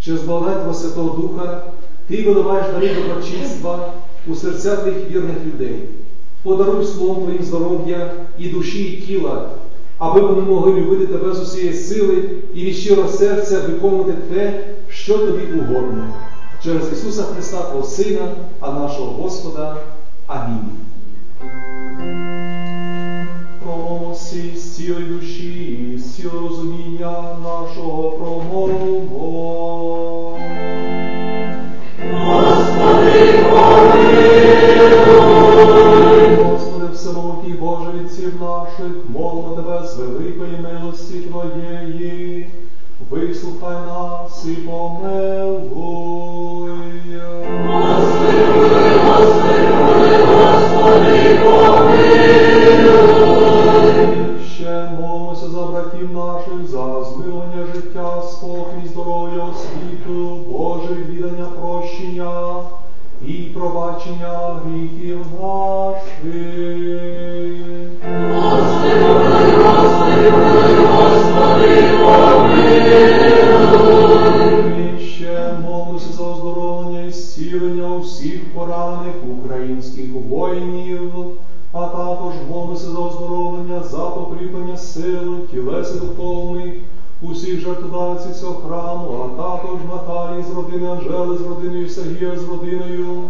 [0.00, 1.62] через благодать Святого Духа
[2.08, 3.92] Ти виливаєш дари доброчинства
[4.28, 5.82] у серця Твоїх вірних людей.
[6.42, 9.50] Подаруй словом Твоїм здоров'я і душі, і тіла,
[9.98, 15.18] аби вони могли любити Тебе з усієї сили і від щирого серця виконувати те, що
[15.18, 16.08] тобі угодно.
[16.64, 19.76] Через Ісуса Христа, Твого Сина, а нашого Господа.
[20.26, 20.70] Амінь.
[24.32, 28.68] Промовці з цілої душі, з цілого розуміння нашого промовмо.
[36.24, 42.48] Господи, всемогутній Боже, відців наших, молимо Тебе з великої милості Твоєї,
[43.10, 46.12] вислухай нас і помилуй.
[55.00, 62.54] Молимося за братів наших, за змилення життя, спокій, здоров'я освіту, Боже відання прощення
[63.26, 66.02] і пробачення гріхів наших.
[68.32, 68.92] Господи,
[69.64, 70.30] Господи,
[70.80, 73.12] Господи, помилуй.
[75.06, 81.12] ще молимося за оздоровлення і зцілення усіх поранених українських воїнів
[81.74, 86.74] за оздоровлення, за покріплення сили, тілес і духовних,
[87.22, 93.22] усіх жертводавців цього храму, а також Наталії з родини Анжели, з родиною Сергія, з родиною,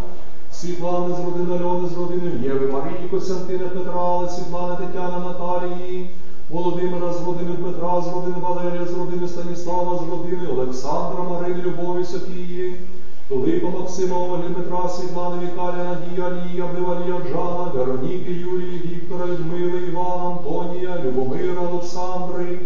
[0.51, 6.09] Світлани з родини Альони, з родиною Єви, Марії, Костянтина, Петра, Світлани, Тетяни, Наталії,
[6.49, 12.03] Володимира з родини Дмитра, з родини Валерія, з родини Станіслава, з родини Олександра, Марини, Любові,
[12.03, 12.79] Софії,
[13.33, 20.23] Пилипа, Максима, Ольги, Дмитра, Світлани, Віталія, Надія, Алія, Бивалія, Джана, Вероніки, Юлії, Віктора, Людмили, Івана,
[20.29, 22.59] Антонія, Любомира, Олександри,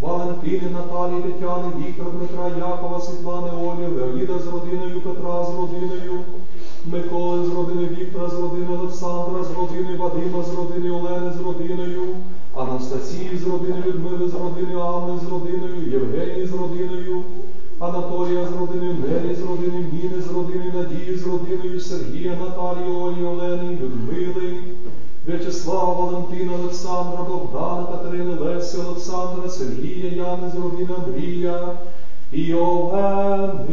[0.00, 6.20] Валентини, Наталії, Тетяни, Віктора, Дмитра, Якова, Світлани, Олі, Леоніда з родиною, Петра з родиною,
[6.84, 12.02] Миколи з родини Віктора, з родини Олександра, з родини Вадима, з родини Олени, з родиною,
[12.54, 17.22] Анастасії з родини Людмили, з родини Анни, з родиною, Євгенії з родиною,
[17.82, 23.24] Анатолія з родиною, Нелі з родиною, Ніни з родиною, Надії з родиною, Сергія, Наталії, Олі,
[23.24, 24.62] Олени, Людмили,
[25.26, 31.68] В'ячеслава, Валентина, Олександра, Богдана, Катерини, Лесі, Олександра, Сергія, Яни з родини Андрія
[32.32, 33.72] і Олени.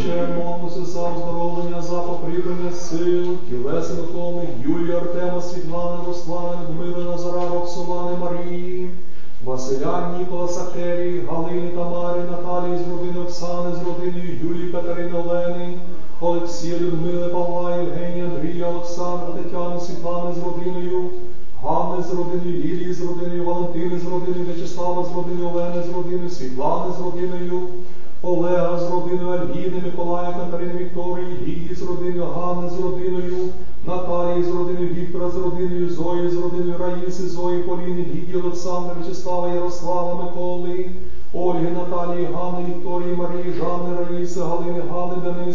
[0.00, 4.48] Ще молимося за оздоровлення, за покріплення сил, тілес і духовних,
[4.96, 8.90] Артема, Світлани, Руслани, Людмили, Назара, Роксолани, Марії,
[9.44, 15.74] Василя, Нікола, Сахерії, Галини, Тамарі, Наталії з родини Оксани, з родиною Юлії, Катерини, Олени,
[16.20, 21.10] Олексія, Людмили, Павла, Євгенія, Андрія, Олександра, Тетяни, Світлани з родиною,
[21.62, 26.30] Ганни з родиною, Лілії з родиною, Валентини з родиною, В'ячеслава з родиною, Олени з родиною,
[26.30, 27.43] Світлани з родиною,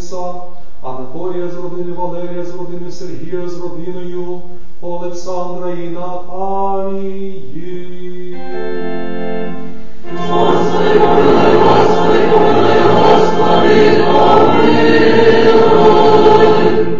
[0.00, 0.34] Дениса,
[0.82, 4.42] Анатолія з родини, Валерія з родини, Сергія з родиною,
[4.82, 7.20] Олександра і Наталії.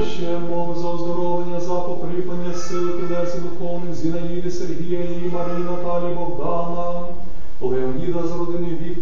[0.07, 6.15] Ще мови за оздоровлення, за покріплення сили, тілес і духовних, Зінаїди, Сергія, і Марії, Наталі,
[6.15, 7.01] Богдана,
[7.61, 9.00] Леоніда з родини, Людмили,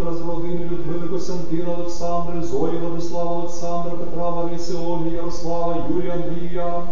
[1.19, 6.83] Костянтина, Олександри, Зої, Владислава, Олександра, Петра, Лариси, Ольги, Ярослава, Юрія, Андрія,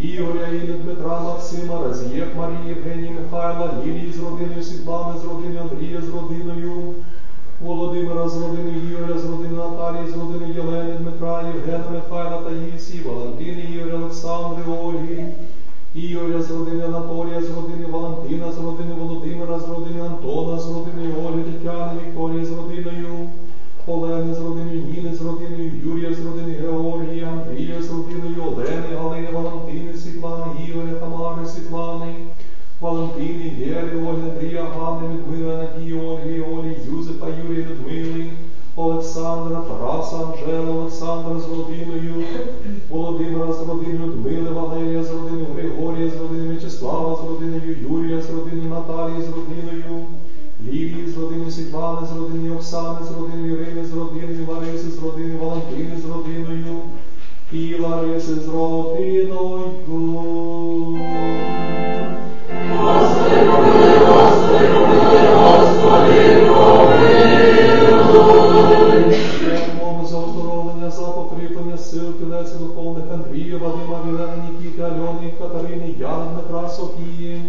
[0.00, 6.00] Ігоря, Іни, Дмитра, Максима, Разієв, Марії, Євгенії, Михайла, Лілії з родиною, Світлани, з родиною, Андрія,
[6.00, 6.94] з родиною,
[7.60, 13.68] Володимира з родини Ігоря, з родини Наталії, з родини Єлени, Дмитра, Євгена, Михайла, Таїсії, Валентини,
[13.74, 15.26] Ігоря, Олександри, Ольги,
[15.94, 21.14] Ігоря з родини Анатолія, з родини Валентина, з родини Володимира, з родини Антона, з родини
[21.26, 23.28] Ольги, Тетяни, Вікторії, з родиною
[23.88, 29.28] Олени, з родиною Ніни, з родиною Юрія, з родини Георгія, Андрія, з родиною Олени, Галини,
[29.32, 32.14] Валентини, Світлани, Ігоря, Тамари, Світлани,
[32.80, 38.26] Валентини, Вєри, Ольги, Андрія, Ганни, Людмили, Надії, Ольги, Олі, Юзефа, Юрія, Людмили,
[39.36, 42.24] Олександра, Тараса, Анжела, Олександра з родиною,
[42.90, 48.30] Володимира з родиною Людмили, Валерія з родиною Григорія, з родиною В'ячеслава, з родиною Юрія, з
[48.30, 50.06] родиною Наталії, з родиною
[50.66, 55.38] Лілії, з родиною Світлани, з родиною Оксани, з родиною Ірини, з родиною Лариси, з родиною
[55.38, 56.80] Валентини, з родиною
[57.52, 60.45] і Лариси з родиною.
[74.76, 77.42] Вілени, Альони, Катерини, Яни, Дмитра, Софії,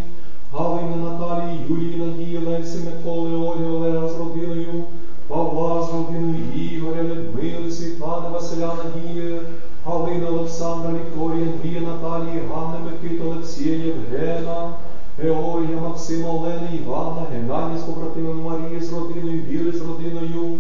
[0.54, 4.84] Галини, Наталії, Юлії, Надії, Лесі, Миколи, Олі, Олега з родиною,
[5.28, 9.40] Павла з родиною, Ігоря, Людмили, Світлани, Василя, Надії,
[9.86, 14.74] Галини, Олександра, Вікторії, Андрія, Наталії, Ганни, Микита, Олексія, Євгена,
[15.20, 20.58] Георгія, Максима, Олени, Івана, Геннадія з побратимом Марії з родиною, Віри з родиною,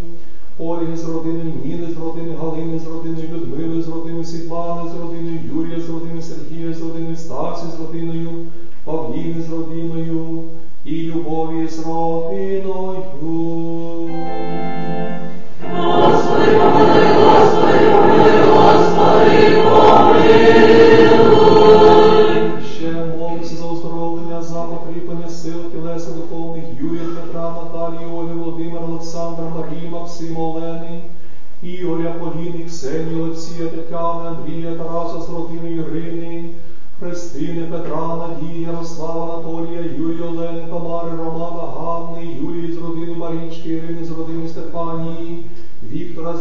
[0.59, 5.38] Ольги з родиною, Ніни з родиною, Галини з родиною, Людмили з родиною, Світлани з родиною,
[5.66, 5.66] Сергія
[7.30, 8.30] родиною, з родиною,
[8.84, 10.44] Павліни з родиною
[10.86, 13.04] і Любові з родиною.
[22.76, 29.46] Ще молимося за оздоровлення, за покріплення сил, тілеса духовних Юрія, Петра, Наталії, Олі, Володимира, Олександра,
[29.56, 31.02] Марії, Максима, Олени,
[31.64, 36.50] Ігоря, Поліни, Ксенії, Олексія, Тетяни, Андрія, Тараса з родиною Ірини,
[37.00, 44.06] Христини, Петра, Надії, Ярослава, Анатолія, Юрія, Олени, Тамари, Романа, Ганни, Юлії з родини Марічки, Ірини
[44.06, 45.43] з родини Стефанії,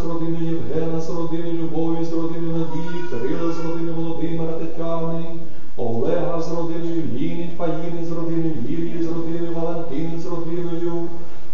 [0.06, 5.24] родиною Євгена, з родиною Любові, з родиною Надії, Кирила з родиною Володимира, Тетяни,
[5.76, 11.06] Олега з родиною Ліни, Фаїни з родиною Лілії, з родиною Валентини, з родиною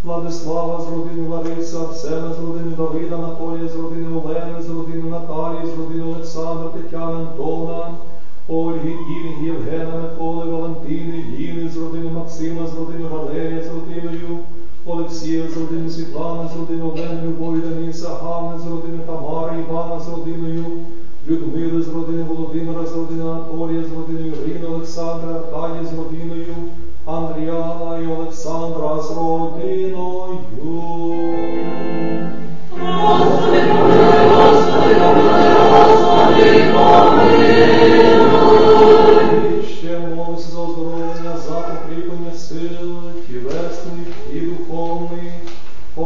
[0.05, 5.67] Владислава, з родиною Лариси, Арсена, з родиною Давида, Анатолія, з родиною Олени, з родиною Наталії,
[5.67, 7.91] з родиною Олександра, Тетяни, Антона,
[8.53, 14.39] Ольги, Ірі, Євгена, Миколи, Валентини, Ліни, з родиною Максима, з родиною Валерія, з родиною
[14.87, 20.09] Олексія, з родиною Світлани, з родиною Олени, Любові, Дениса, Ганни, з родиною Тамари, Івана, з
[20.09, 20.65] родиною
[21.29, 26.55] Людмили, з родиною Володимира, з родиною Анатолія, з родиною Ірини, Олександра, Аркадія, з родиною
[27.07, 30.39] Андріана і Олександра, з родиною.
[35.29, 35.32] І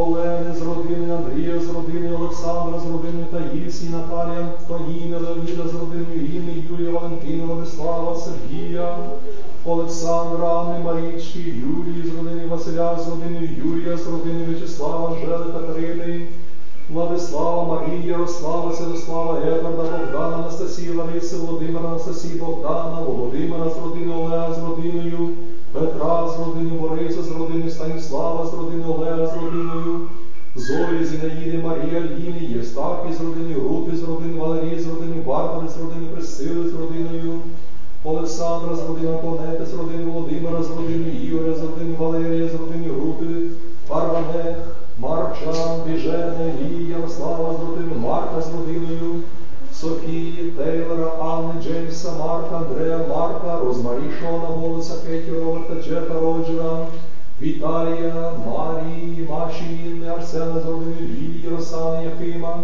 [0.06, 6.14] Олени з родини, Андрія, з родини, Олександра, з родини, Таїсії, Наталія, Антоніни, Леоніда, з родини,
[6.34, 8.98] Інни, Юлія, Валентина, Владислава, Сергія,
[9.64, 16.26] Олександра, Анни, Марічки, Юлії, з родини, Василя, з родини, Юрія, з родини, В'ячеслава, Анжели, Катерини,
[16.88, 24.54] Владислава, Марії, Ярослава, Святослава, Едварда, Богдана, Анастасії, Лариси, Володимира, Анастасії, Богдана, Володимира з родиною Олега,
[24.54, 25.28] з родиною
[25.72, 30.00] Петра, з родиною Бориса, з родиною Станіслава, з родиною Олега, з родиною
[30.56, 35.78] Зої, Зінаїди, Марії, Альїни, Євстахії, з родиною Рути, з родиною Валерії, з родиною Барбари, з
[35.78, 37.40] родиною Присили, з родиною
[38.04, 42.94] Олександра, з родиною Антонети, з родиною Володимира, з родиною Ігоря, з родиною Валерія, з родиною
[42.94, 43.40] Рути,
[43.88, 44.56] Барбане,
[44.98, 49.20] Марчан, Біжене, Лії, Ярослава, з родиною Марка, з родиною.
[49.72, 56.86] Софії, Тейлора, Анни, Джеймса, Марка, Андрея, Марка, Розмарі, Шона, Волоса, Кеті, Роберта, Джефа, Роджера,
[57.42, 62.58] Віталія, Марії, Маші, Інни, Арсена, з родиною Лілії, Росани, Якима,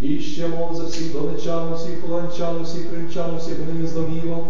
[0.00, 4.44] і ще мов за всіх донечан, всіх полончан, всіх кримчан, всіх нині з домівок,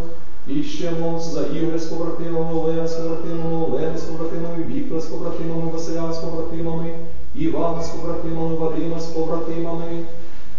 [0.48, 5.06] і ще мов за Ігоря з побратимами, Олега з побратимами, Олени з побратимами, Віктора з
[5.06, 6.92] побратимами, Василя з побратимами,
[7.34, 10.00] Івана з побратимами, Вадима з побратимами,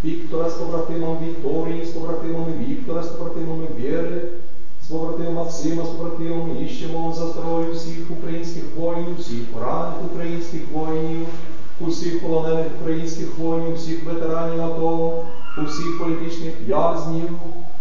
[0.03, 4.21] Віктора з побратимом Вікторії, з побратимами Віктора, з побратимами Вєри,
[4.83, 10.03] з побратимом Максима, з побратимами, і ще мов за здоров'я всіх українських воїнів, всіх поранених
[10.11, 11.27] українських воїнів,
[11.79, 15.23] усіх полонених українських воїнів, всіх ветеранів АТО,
[15.65, 17.29] усіх політичних в'язнів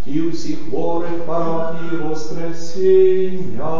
[0.06, 3.74] і усіх хворих парафії Воскресіння.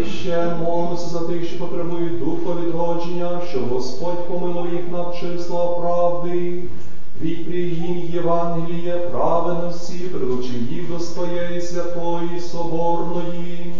[0.00, 5.66] І ще молимося за тих, що потребують духа відродження, щоб Господь помилував їх над числа
[5.66, 6.62] правди,
[7.22, 8.96] від приїм Євангелія
[10.12, 13.74] прилучив їх до своєї святої соборної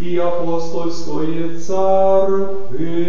[0.00, 3.06] і апостольської церкви.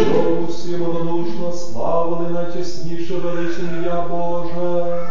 [0.00, 5.06] Щоб усі однодушно славили найтясніше величне ім'я Боже,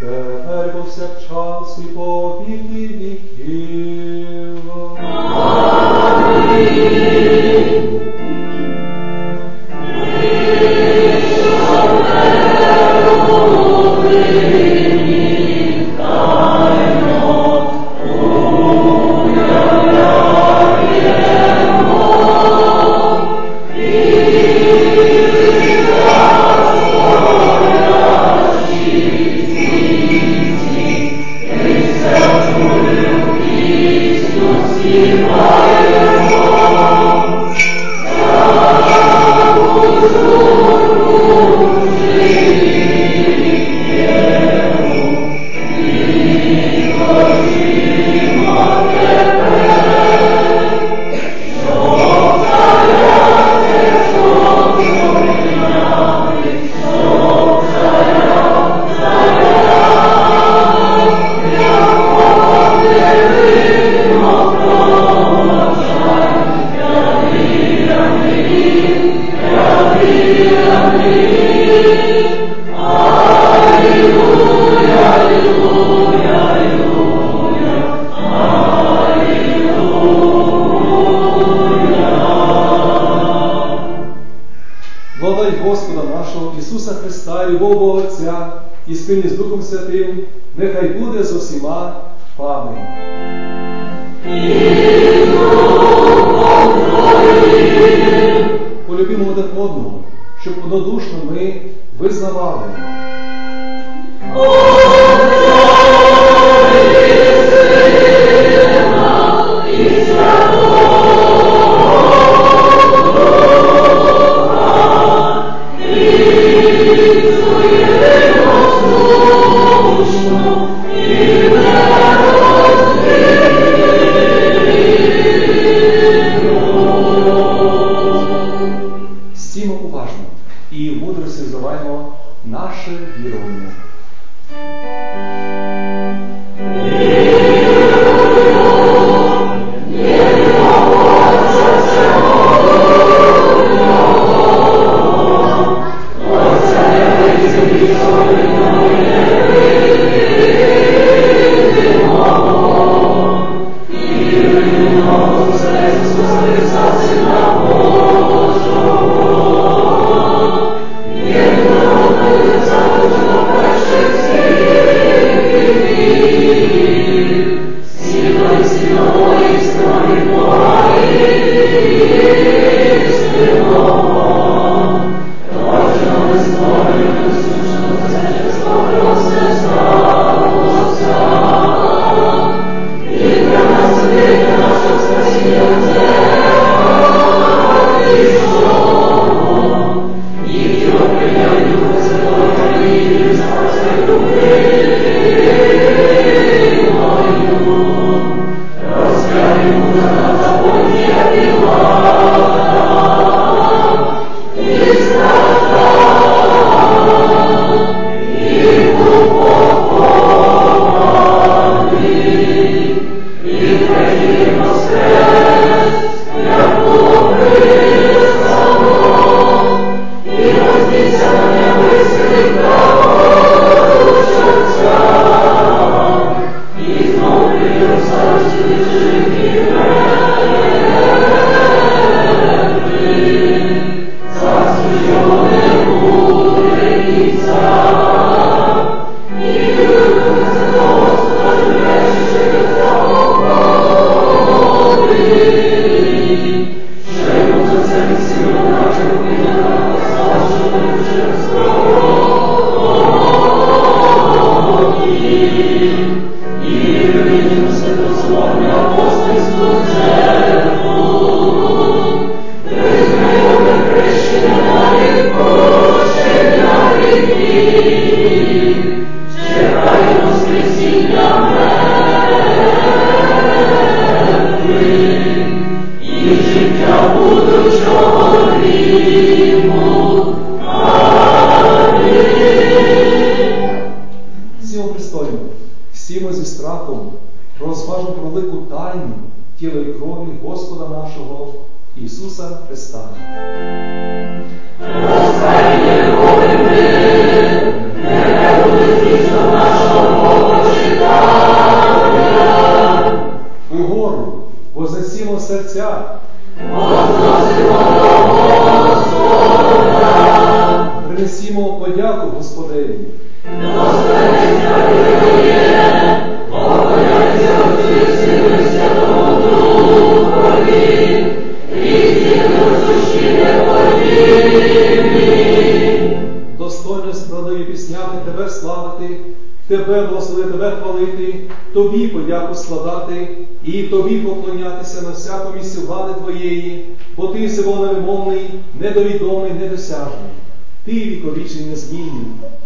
[0.00, 4.55] тепер повсякчас і по віки віків.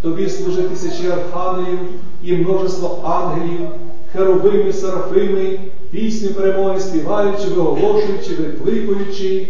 [0.03, 1.79] Тобі служить тисячі архангелів
[2.23, 3.69] і множество ангелів,
[4.13, 5.59] херовими, сарафими,
[5.91, 9.47] пісню перемоги співаючи, виголошуючи, викликуючи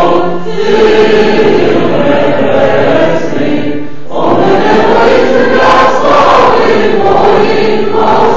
[7.88, 8.36] Господи, Господи,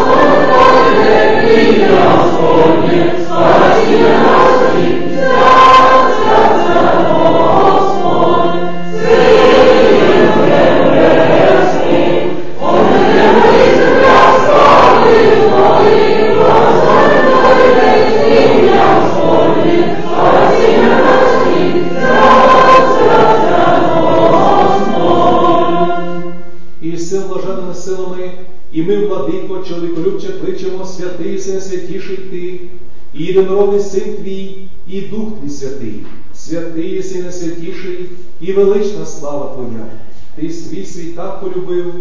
[33.40, 38.10] єдинородний син твій, і Дух твій святий, святий сине святіший,
[38.42, 39.86] і велична слава Твоя.
[40.36, 41.94] Ти свій світ так полюбив,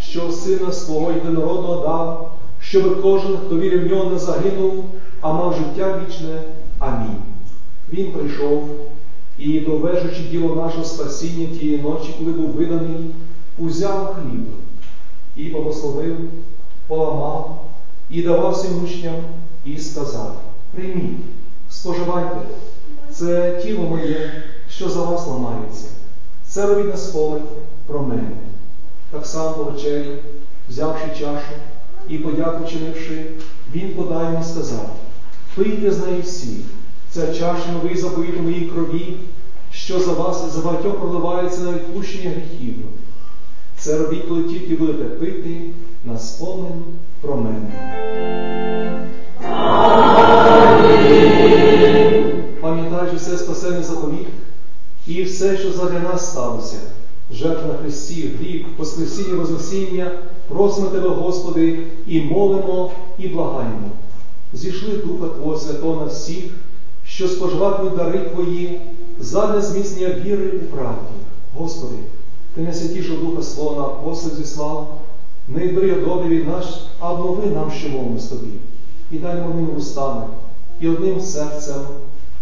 [0.00, 4.84] що сина свого єдинородного дав, щоб кожен, хто вірив в нього, не загинув,
[5.20, 6.42] а мав життя вічне.
[6.78, 7.22] Амінь.
[7.92, 8.68] Він прийшов
[9.38, 13.06] і, довежучи діло нашого спасіння тієї ночі, коли був виданий,
[13.58, 14.46] узяв хліб
[15.36, 16.16] і благословив,
[16.86, 17.64] поламав
[18.10, 19.14] і давав всім учням
[19.64, 21.18] і сказав: Прийміть,
[21.70, 22.40] споживайте,
[23.10, 25.86] це тіло моє, що за вас ламається.
[26.46, 27.42] Це робіть на спомин
[27.86, 28.36] про мене.
[29.10, 30.10] Так само по вечері,
[30.68, 31.52] взявши чашу
[32.08, 33.26] і подяку чинивши,
[33.72, 34.90] він подав їм і сказав:
[35.54, 36.60] Пийте з неї всі,
[37.10, 39.14] ця чаша новий заповіт моїй крові,
[39.70, 42.74] що за вас і за багатьох проливається на відпущення гріхів.
[43.84, 45.60] Це робіть, коли тільки будете пити
[46.04, 46.72] на спомин
[47.20, 47.72] про мене.
[52.60, 54.26] Пам'ятаючи все спасений заповіт
[55.06, 56.76] і все, що задля нас сталося,
[57.32, 60.10] жертва на Христі, гріх, Воскресіння, Вознесіння,
[60.48, 63.90] просимо Тебе, Господи, і молимо, і благаємо.
[64.52, 66.44] Зійшли Духа Твого Святого на всіх,
[67.06, 68.80] що споживатимуть дари Твої,
[69.20, 71.12] задля зміцнення віри у правді.
[71.54, 71.96] Господи,
[72.54, 74.98] Ти не святішого Духа Свого на апостолів зіслав,
[75.48, 78.50] не відбери добрі від нас, а обнови нам, що мовимо з Тобі,
[79.10, 80.22] і дай нам одним устами,
[80.80, 81.80] і одним серцем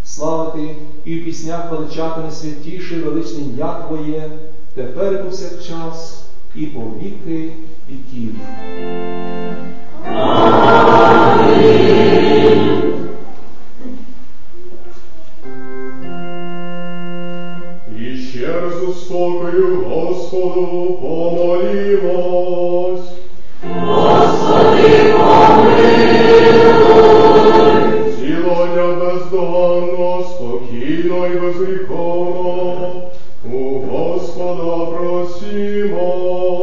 [0.04, 4.30] славити і в піснях величати найсвятіше і величне ім'я Твоє,
[4.74, 6.22] тепер і повсякчас,
[6.54, 7.52] і по віки.
[7.90, 8.34] Віків.
[18.50, 22.60] І ще раз у спокою Господу помолімось.
[28.18, 32.92] Цілення бездоганно, спокійно і безгріховно,
[33.52, 36.59] у Господа просімо.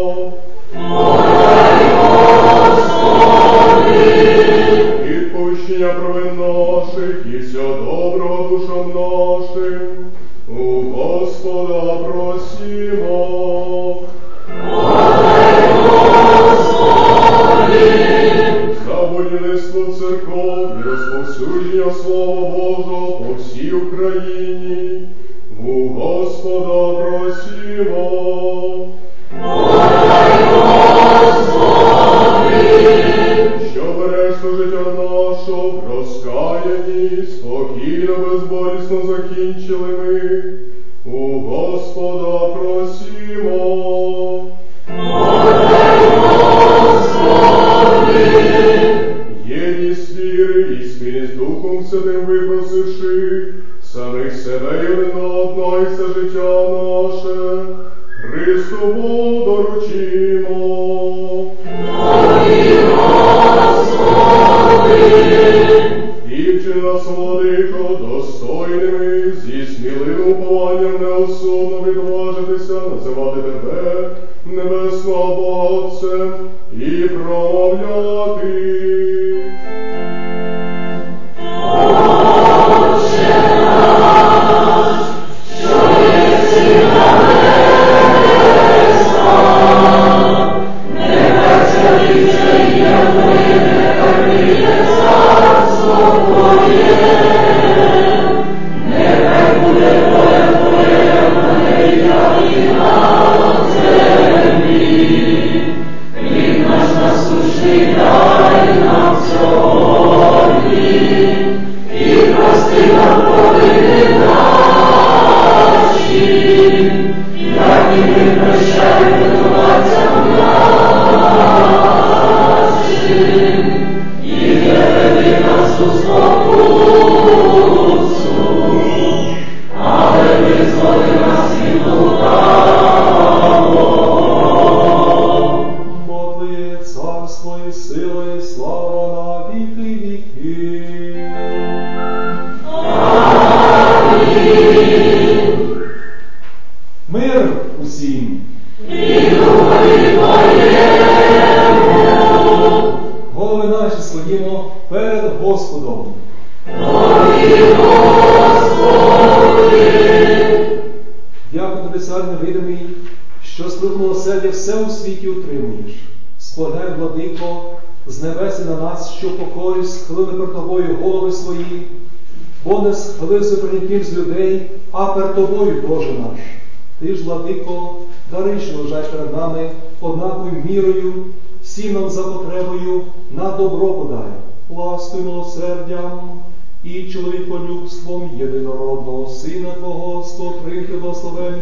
[188.68, 190.94] Єдинородного Сина Твого, з котрим ти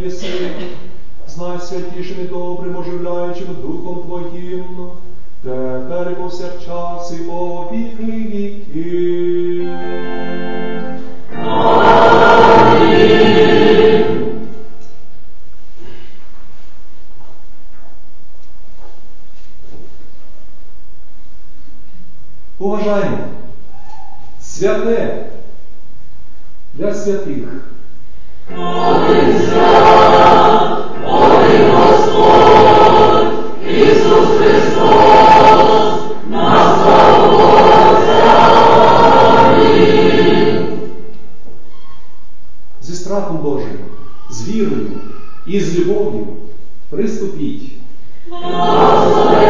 [0.05, 0.51] єси,
[1.27, 4.89] з найсвятішим і добрим, оживляючим Духом Твоїм,
[5.43, 9.69] тепер і повсякчас і по віки віків.
[22.59, 23.17] Уважаємо,
[24.41, 25.34] святе
[26.75, 27.47] для святих.
[42.81, 43.67] Зі страхом Божим,
[44.29, 44.91] з вірою
[45.47, 46.27] і з любов'ю
[46.89, 47.71] приступіть.
[48.29, 49.45] Господи,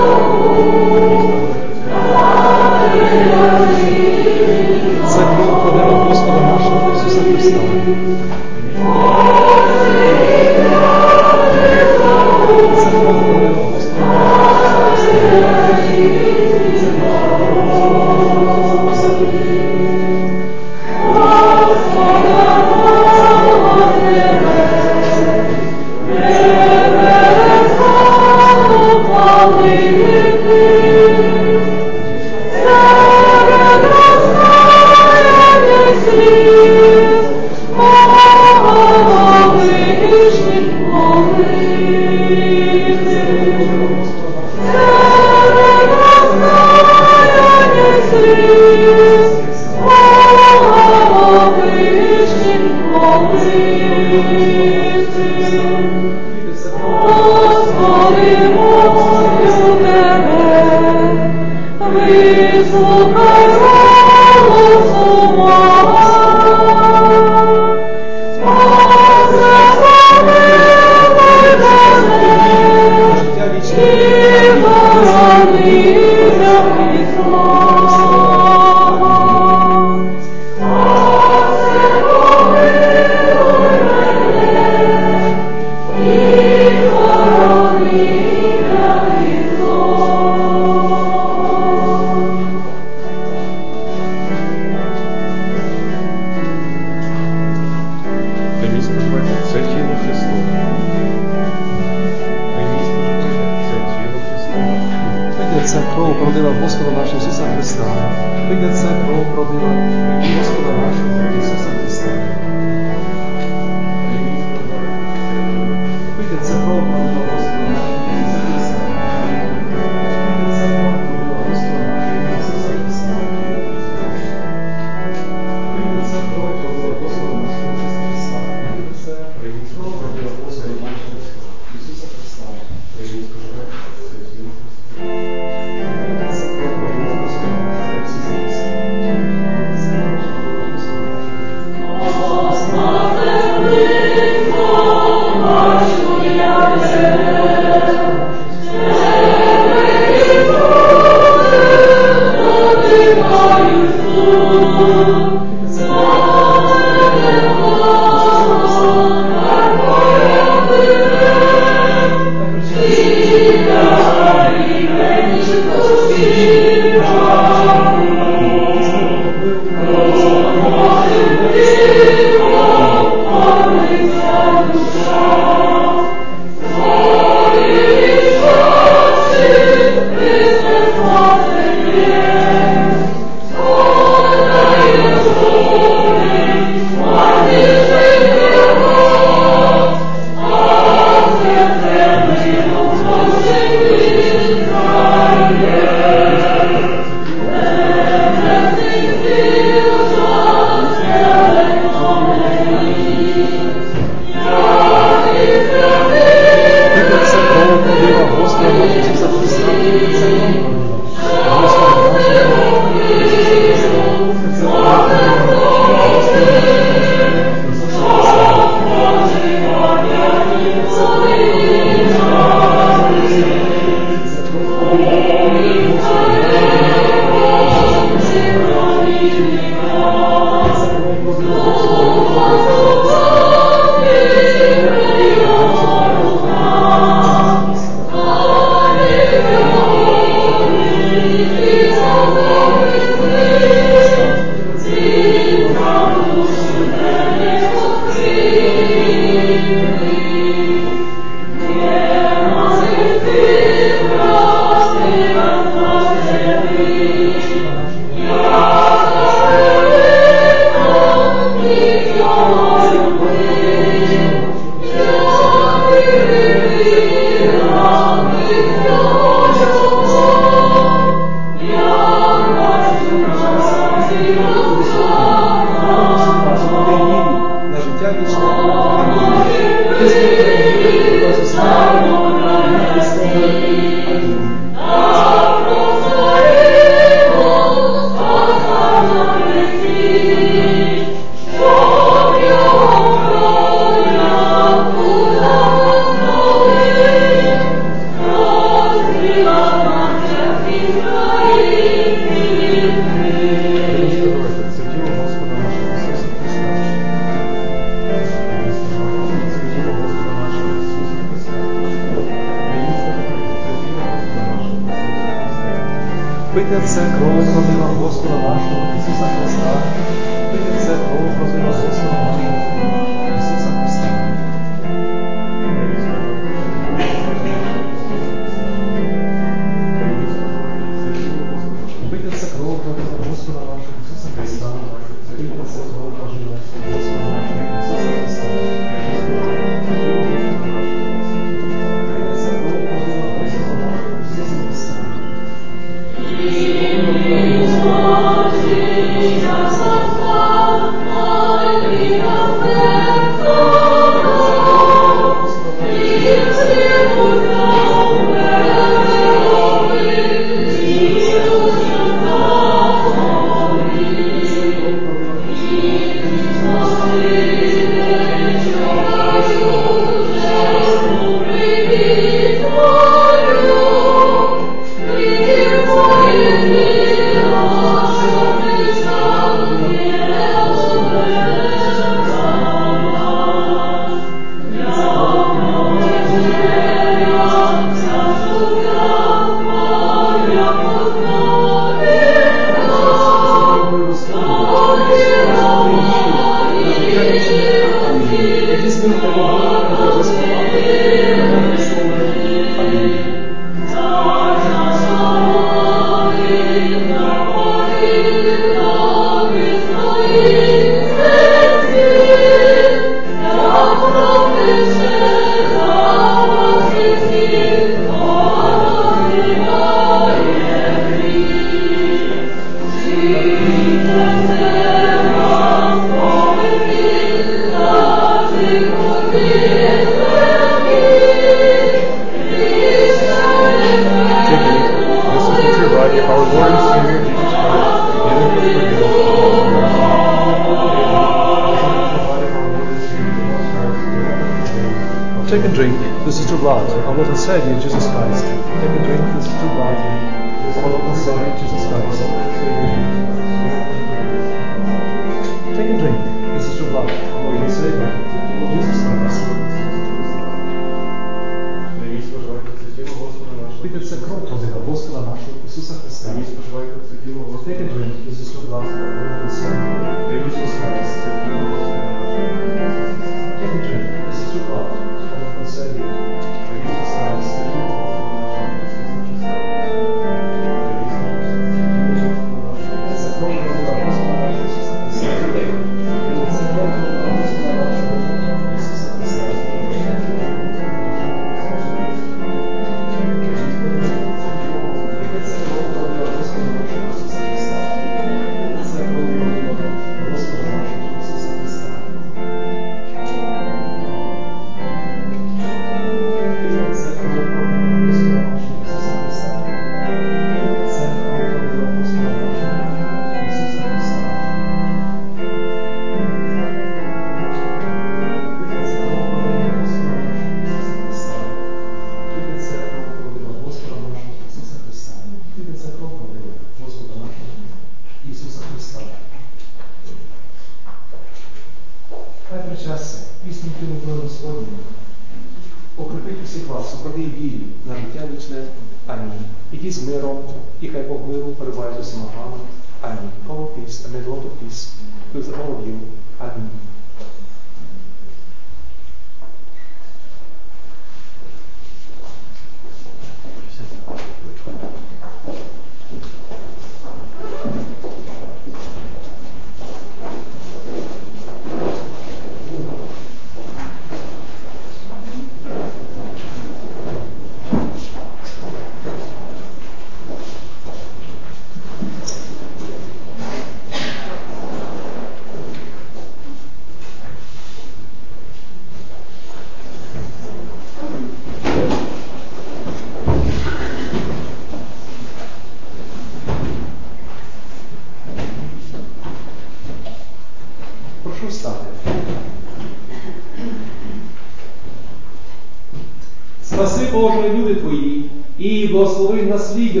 [597.12, 598.22] Боже люди Твої
[598.58, 600.00] і благослови насліддя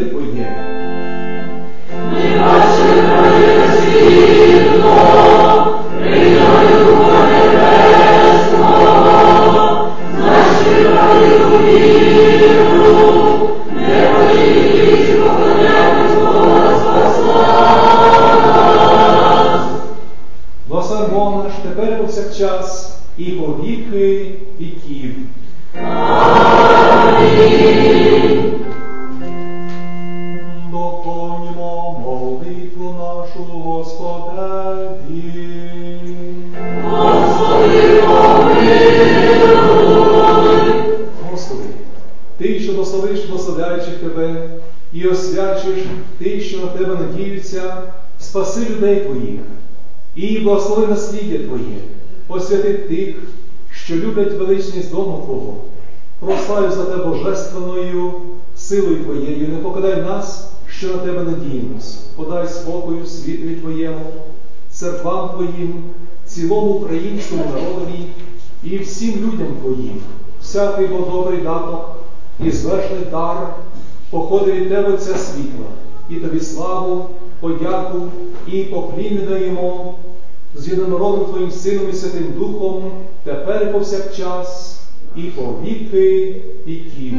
[48.32, 49.40] спаси людей Твоїх,
[50.14, 51.76] і благослови насліддя Твоє,
[52.28, 53.16] освяти тих,
[53.72, 55.56] що люблять величність дому Твого.
[56.20, 58.12] Прославив за Тебе божественною
[58.56, 61.94] силою Твоєю, не покидай нас, що на Тебе надіємось.
[62.16, 64.04] Подай спокою світові Твоєму,
[64.70, 65.84] церквам Твоїм,
[66.26, 68.06] цілому українському народові
[68.64, 70.00] і всім людям Твоїм.
[70.42, 71.96] Всякий бо добрий даток
[72.44, 73.54] і звершний дар
[74.10, 75.66] походить від Тебе Отця світла,
[76.10, 77.08] і Тобі славу,
[77.42, 78.02] подяку
[78.46, 79.94] і поклін даємо
[80.54, 82.92] з єдинородним Твоїм Сином і Святим Духом,
[83.24, 84.80] тепер і повсякчас,
[85.16, 86.36] і по віки
[86.66, 87.14] віків.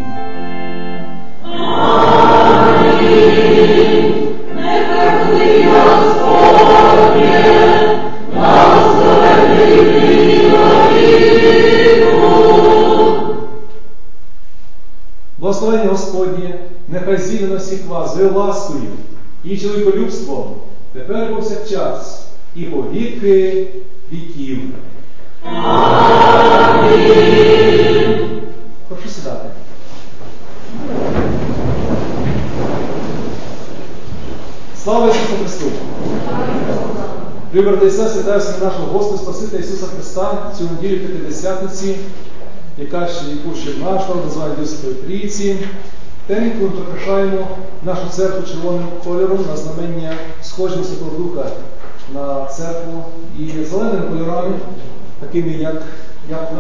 [15.38, 18.82] Благословення Господнє, нехай зійде на всіх вас з ласкою
[19.44, 20.56] і чоловіколюбством,
[20.94, 23.68] тепер повсякчас, і по віки
[24.12, 24.60] віків.
[28.88, 29.50] Прошу сідати.
[34.84, 35.66] Слава Ісусу Христу!
[37.54, 41.96] Любі брати і сестри, вітаю всіх нашого Господа Спасителя Ісуса Христа цю неділю П'ятидесятниці,
[42.78, 45.58] яка ще яку ще наш називає Дівської Трійці.
[46.28, 47.48] Коли ми прикрашаємо
[47.84, 51.46] нашу церкву червоним кольором на знамення схожого Святого Духа
[52.14, 53.04] на церкву
[53.40, 54.56] і зеленими кольорами,
[55.20, 55.82] такими як,
[56.30, 56.52] як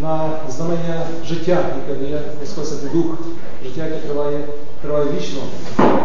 [0.00, 3.18] на знамення життя, яке дає Господь Дух,
[3.64, 4.40] життя, яке триває,
[4.82, 5.40] триває вічно,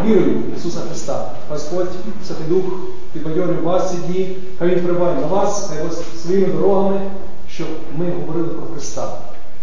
[0.06, 1.32] вірою Ісуса Христа.
[1.50, 1.90] Господь,
[2.28, 2.64] Святий Дух,
[3.14, 7.02] підбадьорює вас ці дні, хай Він впливає на вас, хай вас своїми дорогами,
[7.50, 7.68] щоб
[7.98, 9.18] ми говорили про Христа,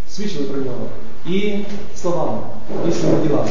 [0.09, 0.87] свідчили про нього
[1.27, 1.59] і
[1.97, 2.39] словами,
[2.93, 3.51] своїми ділами.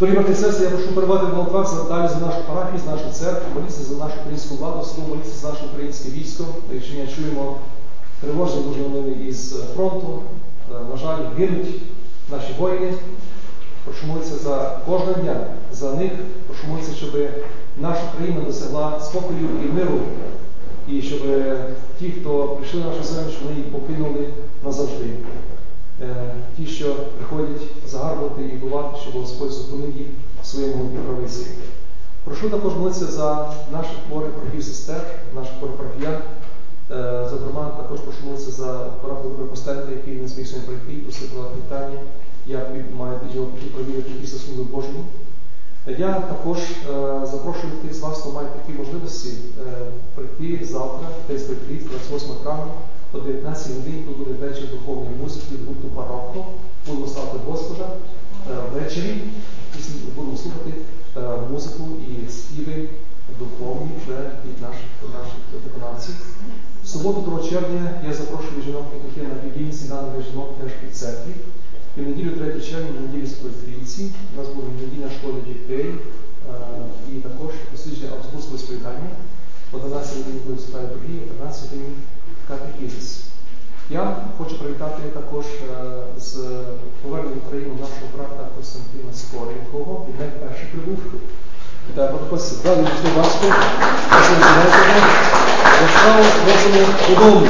[0.00, 3.10] Дорогі брати і сестри, я прошу передавати молитва за далі за нашу парафію, за нашу
[3.12, 6.44] церкву, молитися за нашу українську владу, слово молитися за наше українське військо.
[6.72, 7.56] Якщо ми чуємо
[8.20, 10.22] тривожні дуже новини із фронту,
[10.70, 11.74] е, на жаль, гинуть
[12.30, 12.94] наші воїни.
[13.84, 16.12] Прошу молитися за кожного дня, за них,
[16.46, 17.10] прошу молитися, щоб
[17.80, 19.98] наша країна досягла спокою і миру,
[20.88, 21.20] і щоб
[21.98, 24.28] ті, хто прийшли на нашу землю, щоб вони їх покинули
[24.64, 25.10] назавжди.
[26.02, 30.06] Е, Ті, що приходять загарбувати і бувати, щоб Господь зупинив їх
[30.42, 31.46] в своєму правиці.
[32.24, 35.02] Прошу також молитися за наших хворих братів сестер,
[35.34, 36.22] наших хворих парафіян.
[36.90, 41.98] Е, Зокрема, також прошу молитися за парафію Костенка, який не зміг сьогодні прийти, про питання.
[42.46, 42.66] Я
[42.96, 45.04] маю його піти провірити після служби Божої.
[45.98, 51.42] Я також е, запрошую тих з вас, хто має такі можливості, е, прийти завтра, десь
[51.42, 52.72] прийти, 28 травня,
[53.12, 56.46] о 19 годині, тут буде вечір духовної музики від гурту Барокко.
[56.86, 57.88] Будемо славити Господа
[58.50, 59.20] е, ввечері.
[60.16, 60.72] Будемо слухати
[61.16, 61.20] е,
[61.52, 62.88] музику і співи
[63.38, 66.14] духовні вже від наших, наших виконавців.
[66.84, 68.84] В суботу 2 червня я запрошую жінок,
[69.16, 70.48] на біблійні сніданки жінок
[70.80, 71.32] під церкві.
[71.96, 76.52] І в неділю 3 червня, в неділю Святої у нас буде недільна школа дітей е,
[77.12, 79.10] і також дослідження Августовського сповідання.
[79.72, 81.92] О 12 годині буде читати другий, о 13 годині
[82.48, 83.20] катехізис.
[83.90, 86.36] Я хочу привітати також е, з
[87.02, 90.06] поверненням в Україну нашого брата Костянтина Скоренького.
[90.08, 90.98] Він найперший прибув.
[91.94, 92.68] Брата Костя.
[92.68, 93.54] Раді що бачите.
[96.44, 97.46] Просимо додому.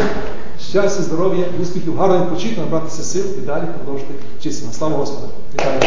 [0.70, 4.72] Щастя, здоров'я, успіхів, гарно відпочити, набратися сил і далі продовжити вчитися.
[4.72, 5.28] Слава Господу!
[5.54, 5.80] Вітаю!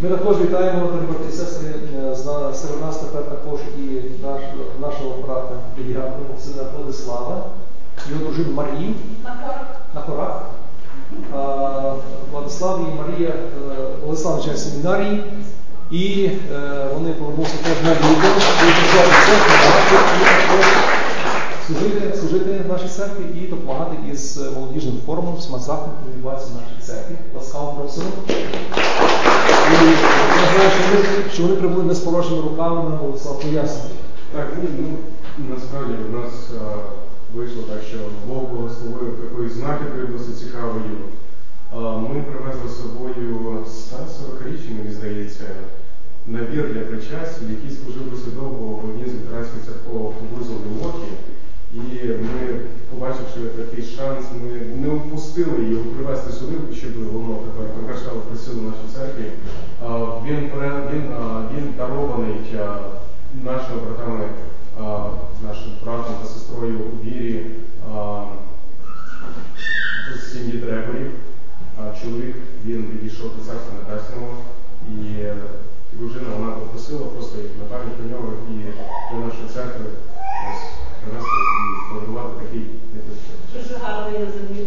[0.00, 2.16] Ми також вітаємо, брати і сестри, е,
[2.54, 3.82] серед нас тепер також і
[4.22, 4.40] наш,
[4.80, 7.44] нашого брата Іліаку, сина Владислава,
[8.10, 8.94] його дружину Марію
[9.94, 10.42] на хорах.
[12.32, 13.34] Владислав і Марія е,
[14.04, 15.24] Владислав навчає семінарії,
[15.90, 18.30] і е, вони повернувся теж на відео,
[18.62, 20.66] і також
[21.66, 26.54] служити, служити в нашій церкві і допомагати із молодіжним форумом, всіма заходами, які відбуваються в
[26.54, 27.14] нашій церкві.
[27.34, 28.10] Ласкаво просимо.
[29.72, 33.94] Я знаю, що вони, що вони прибули не з порожніми руками на Владислав пояснення.
[34.32, 34.88] Так, ні, ну
[35.50, 36.76] насправді в нас а,
[37.36, 37.98] вийшло так, що
[38.28, 40.96] Бог благословив такою знахідкою досить цікавою.
[42.10, 45.44] Ми привезли з собою 140 річні, мені здається,
[46.26, 51.12] набір для причастя, який служив досить довго в одній з лютеранських церков поблизу Мілокі.
[51.74, 51.78] І
[52.08, 52.60] ми,
[53.16, 58.94] побачивши такий шанс, ми не впустили його привезти сюди, щоб воно тепер прикрашало присілу нашій
[58.94, 59.24] церкві.
[60.26, 60.50] Він,
[60.92, 61.14] він,
[61.56, 62.36] він дарований
[63.44, 64.28] нашими братами,
[65.42, 67.46] нашим братом та сестрою у вірі
[70.16, 71.10] з сім'ї Дреборів.
[72.02, 74.28] Чоловік він відійшов до царства небесного
[74.88, 75.24] і
[75.92, 78.54] дружина вона попросила просто як на пам'ять про нього і
[79.10, 79.84] для нашої церкви
[80.48, 82.64] ось принести і подарувати такий
[82.94, 83.46] незвичайний.
[83.54, 84.66] Дуже гарно я розумію.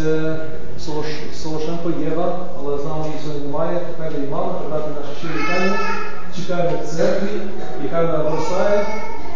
[1.42, 3.80] Солошенко Єва, але з нами її сьогодні немає.
[3.96, 5.78] Тепер її мама, передати наші щирі вітання.
[6.36, 7.28] Чекаємо в церкві,
[7.92, 8.86] хай вона зростає.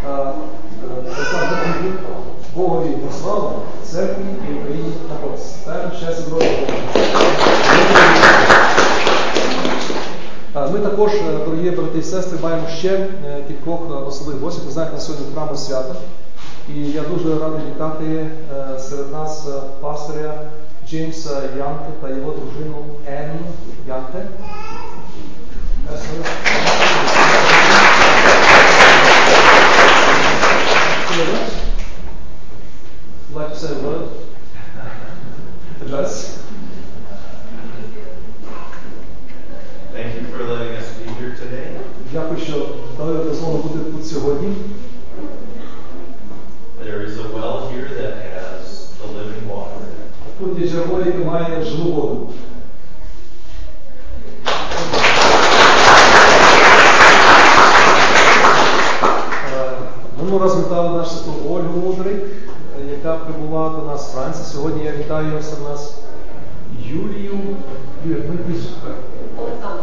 [0.06, 2.22] Яка допомогу
[2.54, 3.52] Богові на славу,
[3.84, 5.64] церкві і Україні на користь.
[5.64, 6.36] Так, щастя.
[10.56, 13.08] Е, Ми також, е, дорогі брати і сестри, маємо ще е,
[13.48, 14.66] кількох е, особливих гостей.
[14.66, 15.94] Ви знаєте, на сьогодні храму свята.
[16.76, 20.34] І я дуже радий вітати е, серед нас е, пастиря
[20.88, 22.76] Джеймса Янте та його дружину
[23.06, 23.38] Енн
[23.88, 24.26] Янте.
[33.36, 34.08] Like to say a word?
[35.82, 36.42] Address?
[39.92, 41.76] Thank you for letting us be here today.
[42.12, 42.68] Дякую, що
[42.98, 44.56] дали дозволу бути тут сьогодні.
[46.82, 49.84] There is a well here that has the living water.
[50.38, 52.32] Тут є джерело, яке має живу воду.
[59.56, 59.78] Е,
[60.18, 62.55] Минулого разу вітали нашу сестру Ольгу Мудрик, е,
[62.90, 64.44] яка прибула до нас з Франції.
[64.52, 65.94] Сьогодні я вітаю серед нас
[66.84, 67.38] Юлію.
[68.06, 68.74] Юлія, ми прізвище.
[69.38, 69.82] Олександр.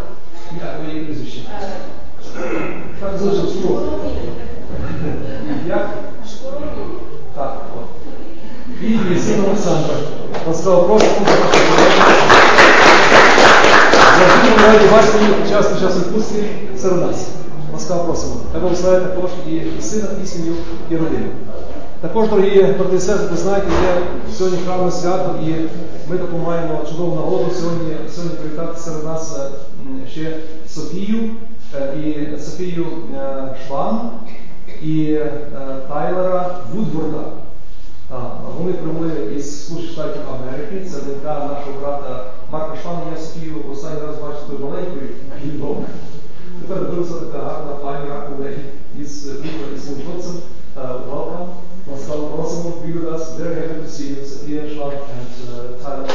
[0.86, 1.42] Ви її прізвище?
[2.40, 3.82] Е, Так залишив слово.
[5.68, 5.90] Як?
[7.36, 7.88] Так, от.
[8.84, 9.94] І син Олександр.
[10.48, 11.12] Ласкаво просимо.
[14.20, 16.44] Завжди ми раді бачити їх час під час відпустки
[16.78, 17.28] серед нас.
[17.74, 18.36] Ласкаво просимо.
[18.52, 20.54] Хай благословляє також і сина, і сім'ю,
[20.90, 21.28] і родину.
[22.04, 24.02] Також, дорогі брати і сестри, ви знаєте, є
[24.34, 25.52] сьогодні храмне свято, і
[26.10, 31.30] ми маємо чудову нагоду сьогодні, сьогодні привітати серед нас е, ще Софію,
[31.76, 32.86] е, і Софію
[33.16, 34.10] е, Шван,
[34.82, 35.18] і
[35.88, 37.24] Тайлера Вудворда.
[38.58, 40.90] Вони прибули із Сполучених Штатів Америки.
[40.90, 43.02] Це донька нашого брата Марка Швана.
[43.16, 45.10] Я Софію останній раз бачив такою маленькою
[45.46, 45.86] відомо.
[46.62, 48.56] Тепер виросла така гарна пані Раковлей
[49.00, 49.28] із.
[50.76, 51.63] Uh, welcome.
[52.04, 52.72] Ласкаво просимо.
[52.84, 53.38] Be with us.
[53.38, 56.10] Very happy to see you, Софія Шван and uh, Tyler.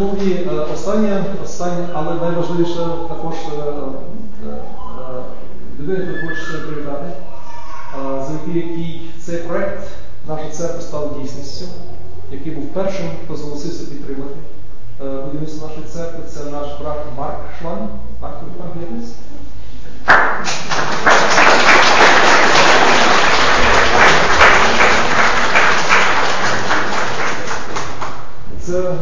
[0.00, 2.74] Ну і е, останнє, останнє, але найважливіше
[3.08, 3.62] також е,
[4.46, 5.22] е, е,
[5.80, 7.16] людина, яку хочеться привітати, е,
[7.96, 9.88] завдяки який цей проект
[10.28, 11.64] наша церква став дійсністю,
[12.32, 14.34] який був першим, хто зголосився підтримати
[15.04, 16.24] е, будівництво нашої церкви.
[16.28, 17.88] Це наш брат Марк Шван.
[18.22, 18.52] Марк, тобі
[28.68, 28.94] Е,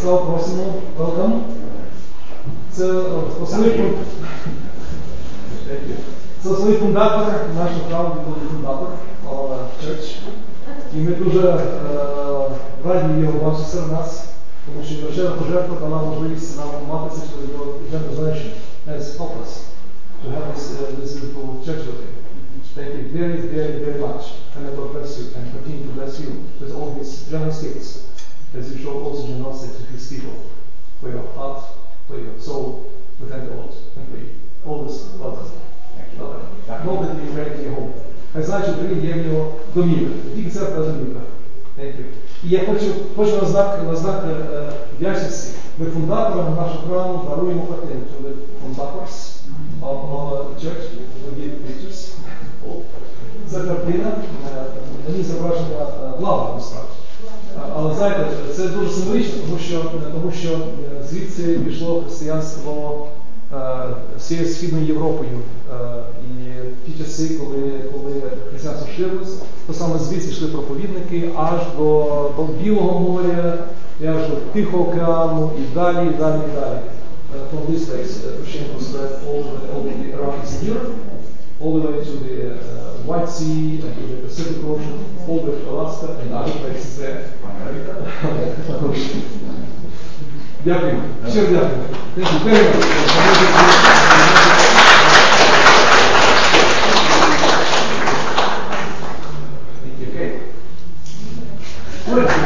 [0.00, 1.40] Слава Просимо, welcome.
[2.78, 2.92] Е,
[6.42, 7.26] Со свој фундатор,
[7.56, 8.88] наш правил бил фундатор
[9.82, 10.18] Church.
[10.94, 11.58] И ме дуже е,
[12.84, 14.24] раді його бачити серед нас,
[14.66, 18.50] тому що величезна пожертва дала можливість нам мати це, що зробили General Generation
[18.88, 19.75] as Focus.
[20.25, 22.21] to have this, uh, this beautiful church building.
[22.73, 24.31] Thank you very, very, very much.
[24.55, 28.07] And may God bless you and continue to bless you with all his generous gifts
[28.55, 30.49] as you show also generosity to his people.
[31.01, 31.65] For your heart,
[32.07, 33.73] for your soul, we thank the Lord.
[33.97, 34.29] And for you.
[34.65, 35.51] All this, welcome.
[36.17, 36.85] Welcome.
[36.85, 37.93] Know that you ready in your home.
[38.33, 40.15] Хай знає, що Україні є в нього домівка.
[40.29, 41.19] Не тільки церква, а домівка.
[41.79, 42.05] Thank you.
[42.43, 45.53] І я хочу, хочу на знак, на знак е, е, вдячності.
[45.77, 48.01] Ми фундаторам нашого храму даруємо картину.
[48.01, 49.34] To the fundators
[49.92, 50.84] Of our church,
[51.22, 52.12] we give pictures.
[53.50, 54.12] Це картина,
[54.56, 54.64] е,
[55.08, 56.60] на ній зображення е, лава.
[57.56, 58.26] Е, Але знаєте,
[58.56, 59.82] це дуже символічно, тому що,
[60.12, 63.06] тому що е, звідси пішло християнство
[63.54, 63.56] е,
[64.18, 65.38] всією Східною Європою.
[65.72, 69.36] Е, І ті часи, коли, коли християнство ширилось,
[69.66, 73.58] то саме звідси йшли проповідники аж до, до Білого моря,
[74.00, 76.78] і аж до Тихого океану, і далі, і далі, і далі.
[77.35, 80.67] Uh, from this place, uh, Christianity was spread all the, all the way around Eastern
[80.67, 80.95] Europe,
[81.61, 85.51] all the way to the uh, White Sea, and to the Pacific Ocean, all the
[85.51, 87.31] way to Alaska and other places there.
[88.67, 88.97] Також.
[90.65, 91.01] Дякую.
[91.33, 91.85] Щиро дякую.
[92.15, 92.85] Thank you very much.
[99.81, 100.07] Thank you.
[100.07, 100.29] Okay.
[102.05, 102.44] Good.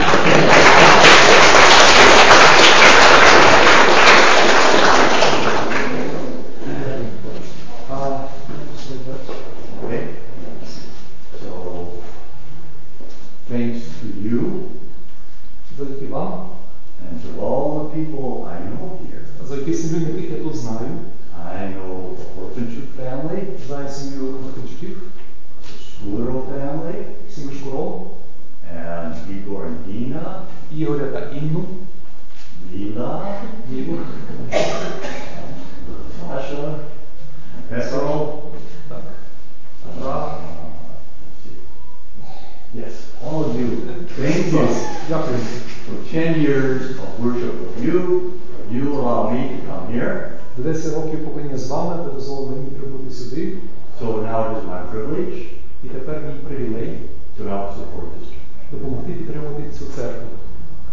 [54.93, 55.47] Privilege
[55.85, 56.99] і тепер мій привілей
[57.39, 58.73] to help support this church.
[58.73, 60.29] допомогти підтримувати цю церкву.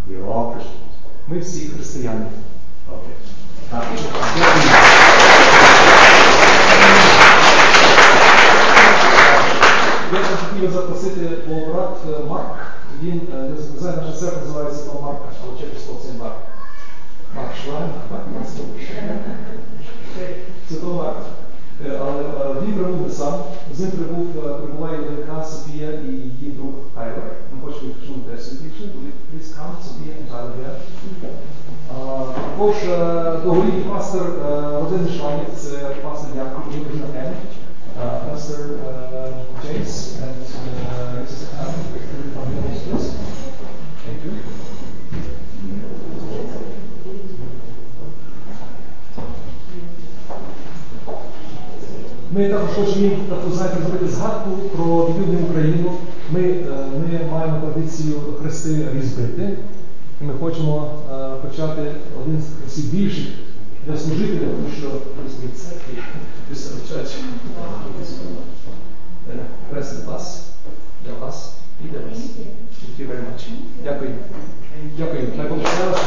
[0.10, 0.94] We are all Christians.
[1.28, 2.26] Ми всі християни.
[2.92, 3.16] Okay.
[10.14, 12.56] Я б хотів запросити брат е, Марк.
[13.04, 13.38] Він, е,
[13.74, 16.36] не знаю, наша церква називається Святого Марка, але чесно це Марк.
[17.36, 18.88] Марк Шлайн, Марк Наступний.
[20.70, 21.47] Святого Марка.
[21.86, 23.34] Е, Але е, він прибув не сам.
[23.76, 27.32] З ним прибув, е, прибуває донька Софія і її друг Тайлер.
[27.54, 28.86] Ми хочемо їх чути теж симпічно.
[29.30, 30.76] Please come, Софія and Tyler here.
[31.94, 37.34] А, Також е, довголітній пастор е, родини Шланів, це пастор Яков, і дружина Ен,
[38.04, 39.34] е, пастор е,
[39.64, 40.42] Джеймс and
[40.92, 41.44] е, Mrs.
[41.62, 41.74] Ann.
[44.08, 44.32] Thank you.
[52.38, 55.92] Ми також хочемо таку, знаєте, зробити згадку про відвідну Україну.
[56.32, 56.66] Ми, е,
[57.00, 59.58] ми маємо традицію хрести різбити.
[60.22, 61.82] І ми хочемо е, почати
[62.22, 63.28] один з хрестів більших
[63.88, 66.04] для служителів, тому що в церкві
[66.90, 67.16] чurch
[69.70, 70.42] хрест для вас,
[71.06, 71.52] для вас
[71.86, 72.20] і для вас.
[73.84, 74.10] Дякую.
[74.98, 75.28] Дякую.
[75.38, 76.00] Хай Бог ще раз.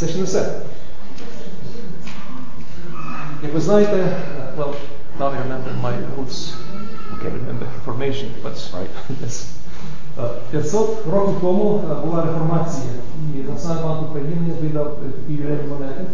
[0.00, 0.60] Це ще не все.
[3.42, 4.74] Як ви знаєте, uh, well,
[5.18, 6.54] now I remember my roots.
[7.14, 8.90] Okay, remember formation, but right.
[9.22, 9.52] yes.
[10.18, 12.92] Uh, 500 років тому uh, була реформація,
[13.34, 16.04] і Національний банк України видав е, такі ювілейні монети.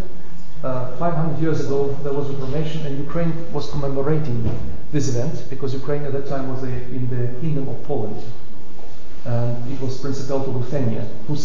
[0.63, 4.39] Uh, 500 years ago, there was reformation, and Ukraine was commemorating
[4.93, 8.21] this event because Ukraine at that time was a, in the kingdom of Poland,
[9.27, 11.45] and it was Principality of Ruthenia, Rus,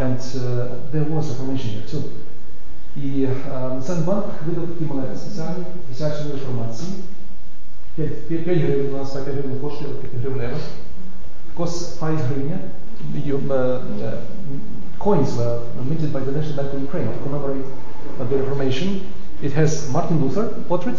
[0.00, 2.02] and uh, there was reformation here too.
[2.96, 3.28] І е,
[3.74, 6.90] Національний банк видав такі монети спеціальні, присвячені реформації.
[7.96, 10.58] 5, 5 гривень у нас 5 гривень коштує, 5 гривнева.
[11.56, 12.58] Cost 5 гривня.
[13.26, 14.18] You, uh, uh,
[14.98, 15.58] coins were
[15.90, 18.88] minted by the National Bank of Ukraine to commemorate uh, the Reformation.
[19.42, 20.98] It has Martin Luther portrait,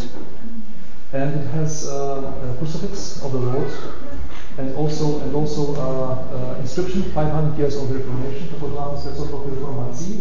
[1.15, 3.73] and it has uh, a crucifix of the Lord,
[4.59, 9.31] and also and also uh, uh, inscription 500 years of the Reformation, також напис 500
[9.33, 10.19] років реформації,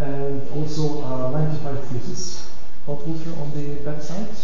[0.00, 2.22] and also uh, 95 theses
[2.86, 4.34] of Luther on the back side.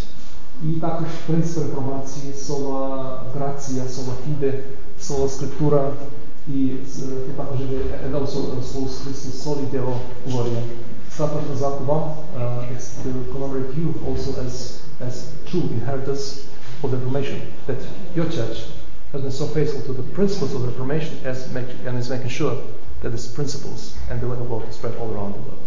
[0.65, 4.55] І також принцип реформації, сола грація, сола фіде,
[5.01, 5.93] сола скриптура,
[6.49, 9.95] і з- тут також є and also uh, solus Christus soli deo
[10.27, 10.63] gloria.
[11.17, 12.03] Також назад вам,
[12.39, 14.55] uh, it's to commemorate you also as,
[15.09, 15.15] as
[15.51, 16.23] true inheritors
[16.83, 17.39] of the Reformation,
[17.69, 17.81] that
[18.17, 18.57] your church
[19.13, 22.33] has been so faithful to the principles of the Reformation as make, and is making
[22.41, 22.55] sure
[23.03, 23.81] that these principles
[24.11, 25.65] and the word of God is spread all around the world.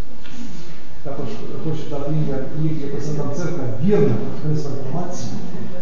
[1.04, 1.28] Також
[1.64, 2.36] хочу дати ім'я,
[2.82, 5.30] як представникам церкви, вірна христова інформація,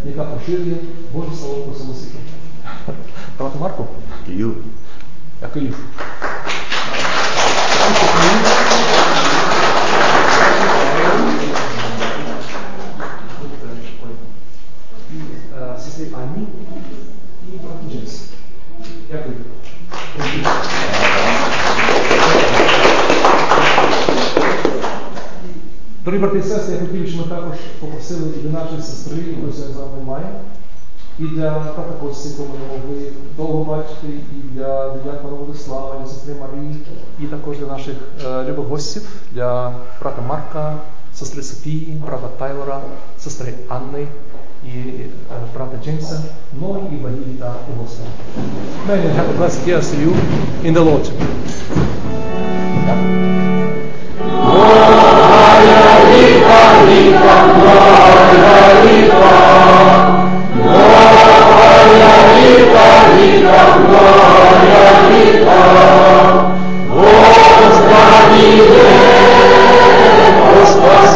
[0.06, 0.76] яка поширює
[1.14, 2.18] Боже Слово по всьому світу.
[3.37, 3.87] Правда, Марко?
[15.79, 16.47] Сестрі Анні
[17.55, 17.77] і брат.
[19.11, 19.37] Дякую.
[26.05, 29.53] Дорогі брати і сестри, я хотів, щоб ми також попросили і для нашої сестри, якої
[29.53, 30.27] сьогодні з нами немає,
[31.19, 32.49] і для брата Кості, якого
[32.89, 33.03] ми
[33.37, 36.77] довго бачити, і для дядька Владислава, для сестри Марії,
[37.21, 37.95] і також для наших
[38.27, 39.03] е, любих гостів,
[39.33, 40.75] для брата Марка,
[41.15, 42.81] сестри Софії, брата Тайлора,
[43.19, 44.07] сестри Анни
[44.65, 45.07] і е,
[45.55, 46.23] брата Джеймса,
[46.61, 48.11] ну і Вагілі та у Господа.
[48.89, 50.13] May have a blessed year to you
[50.65, 51.07] in the Lord.
[70.57, 71.11] Vos vos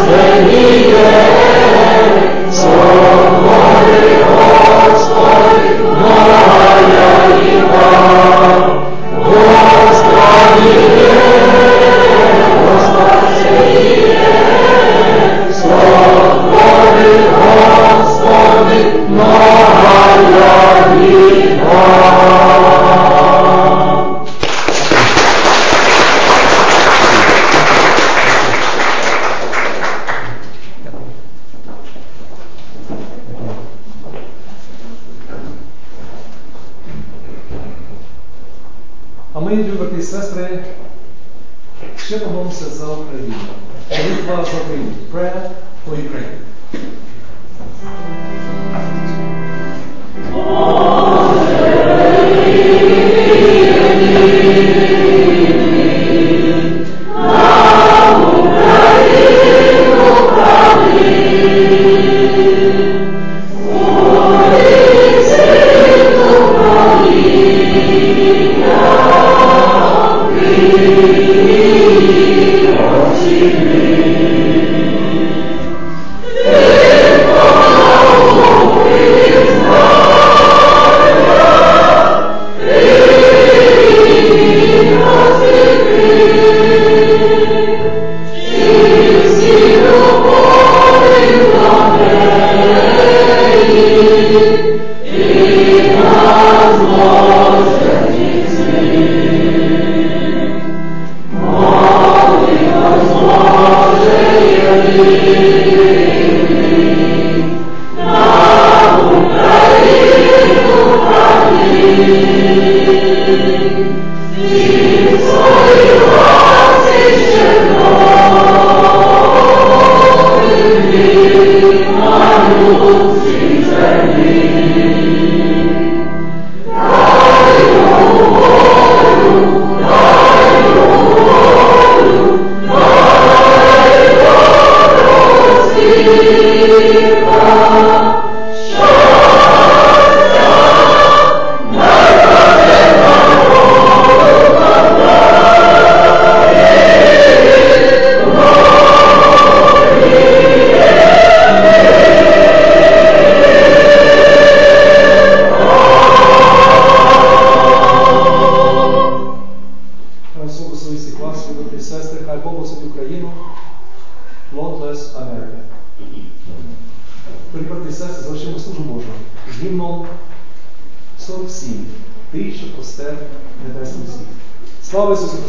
[175.01, 175.40] Shabbos is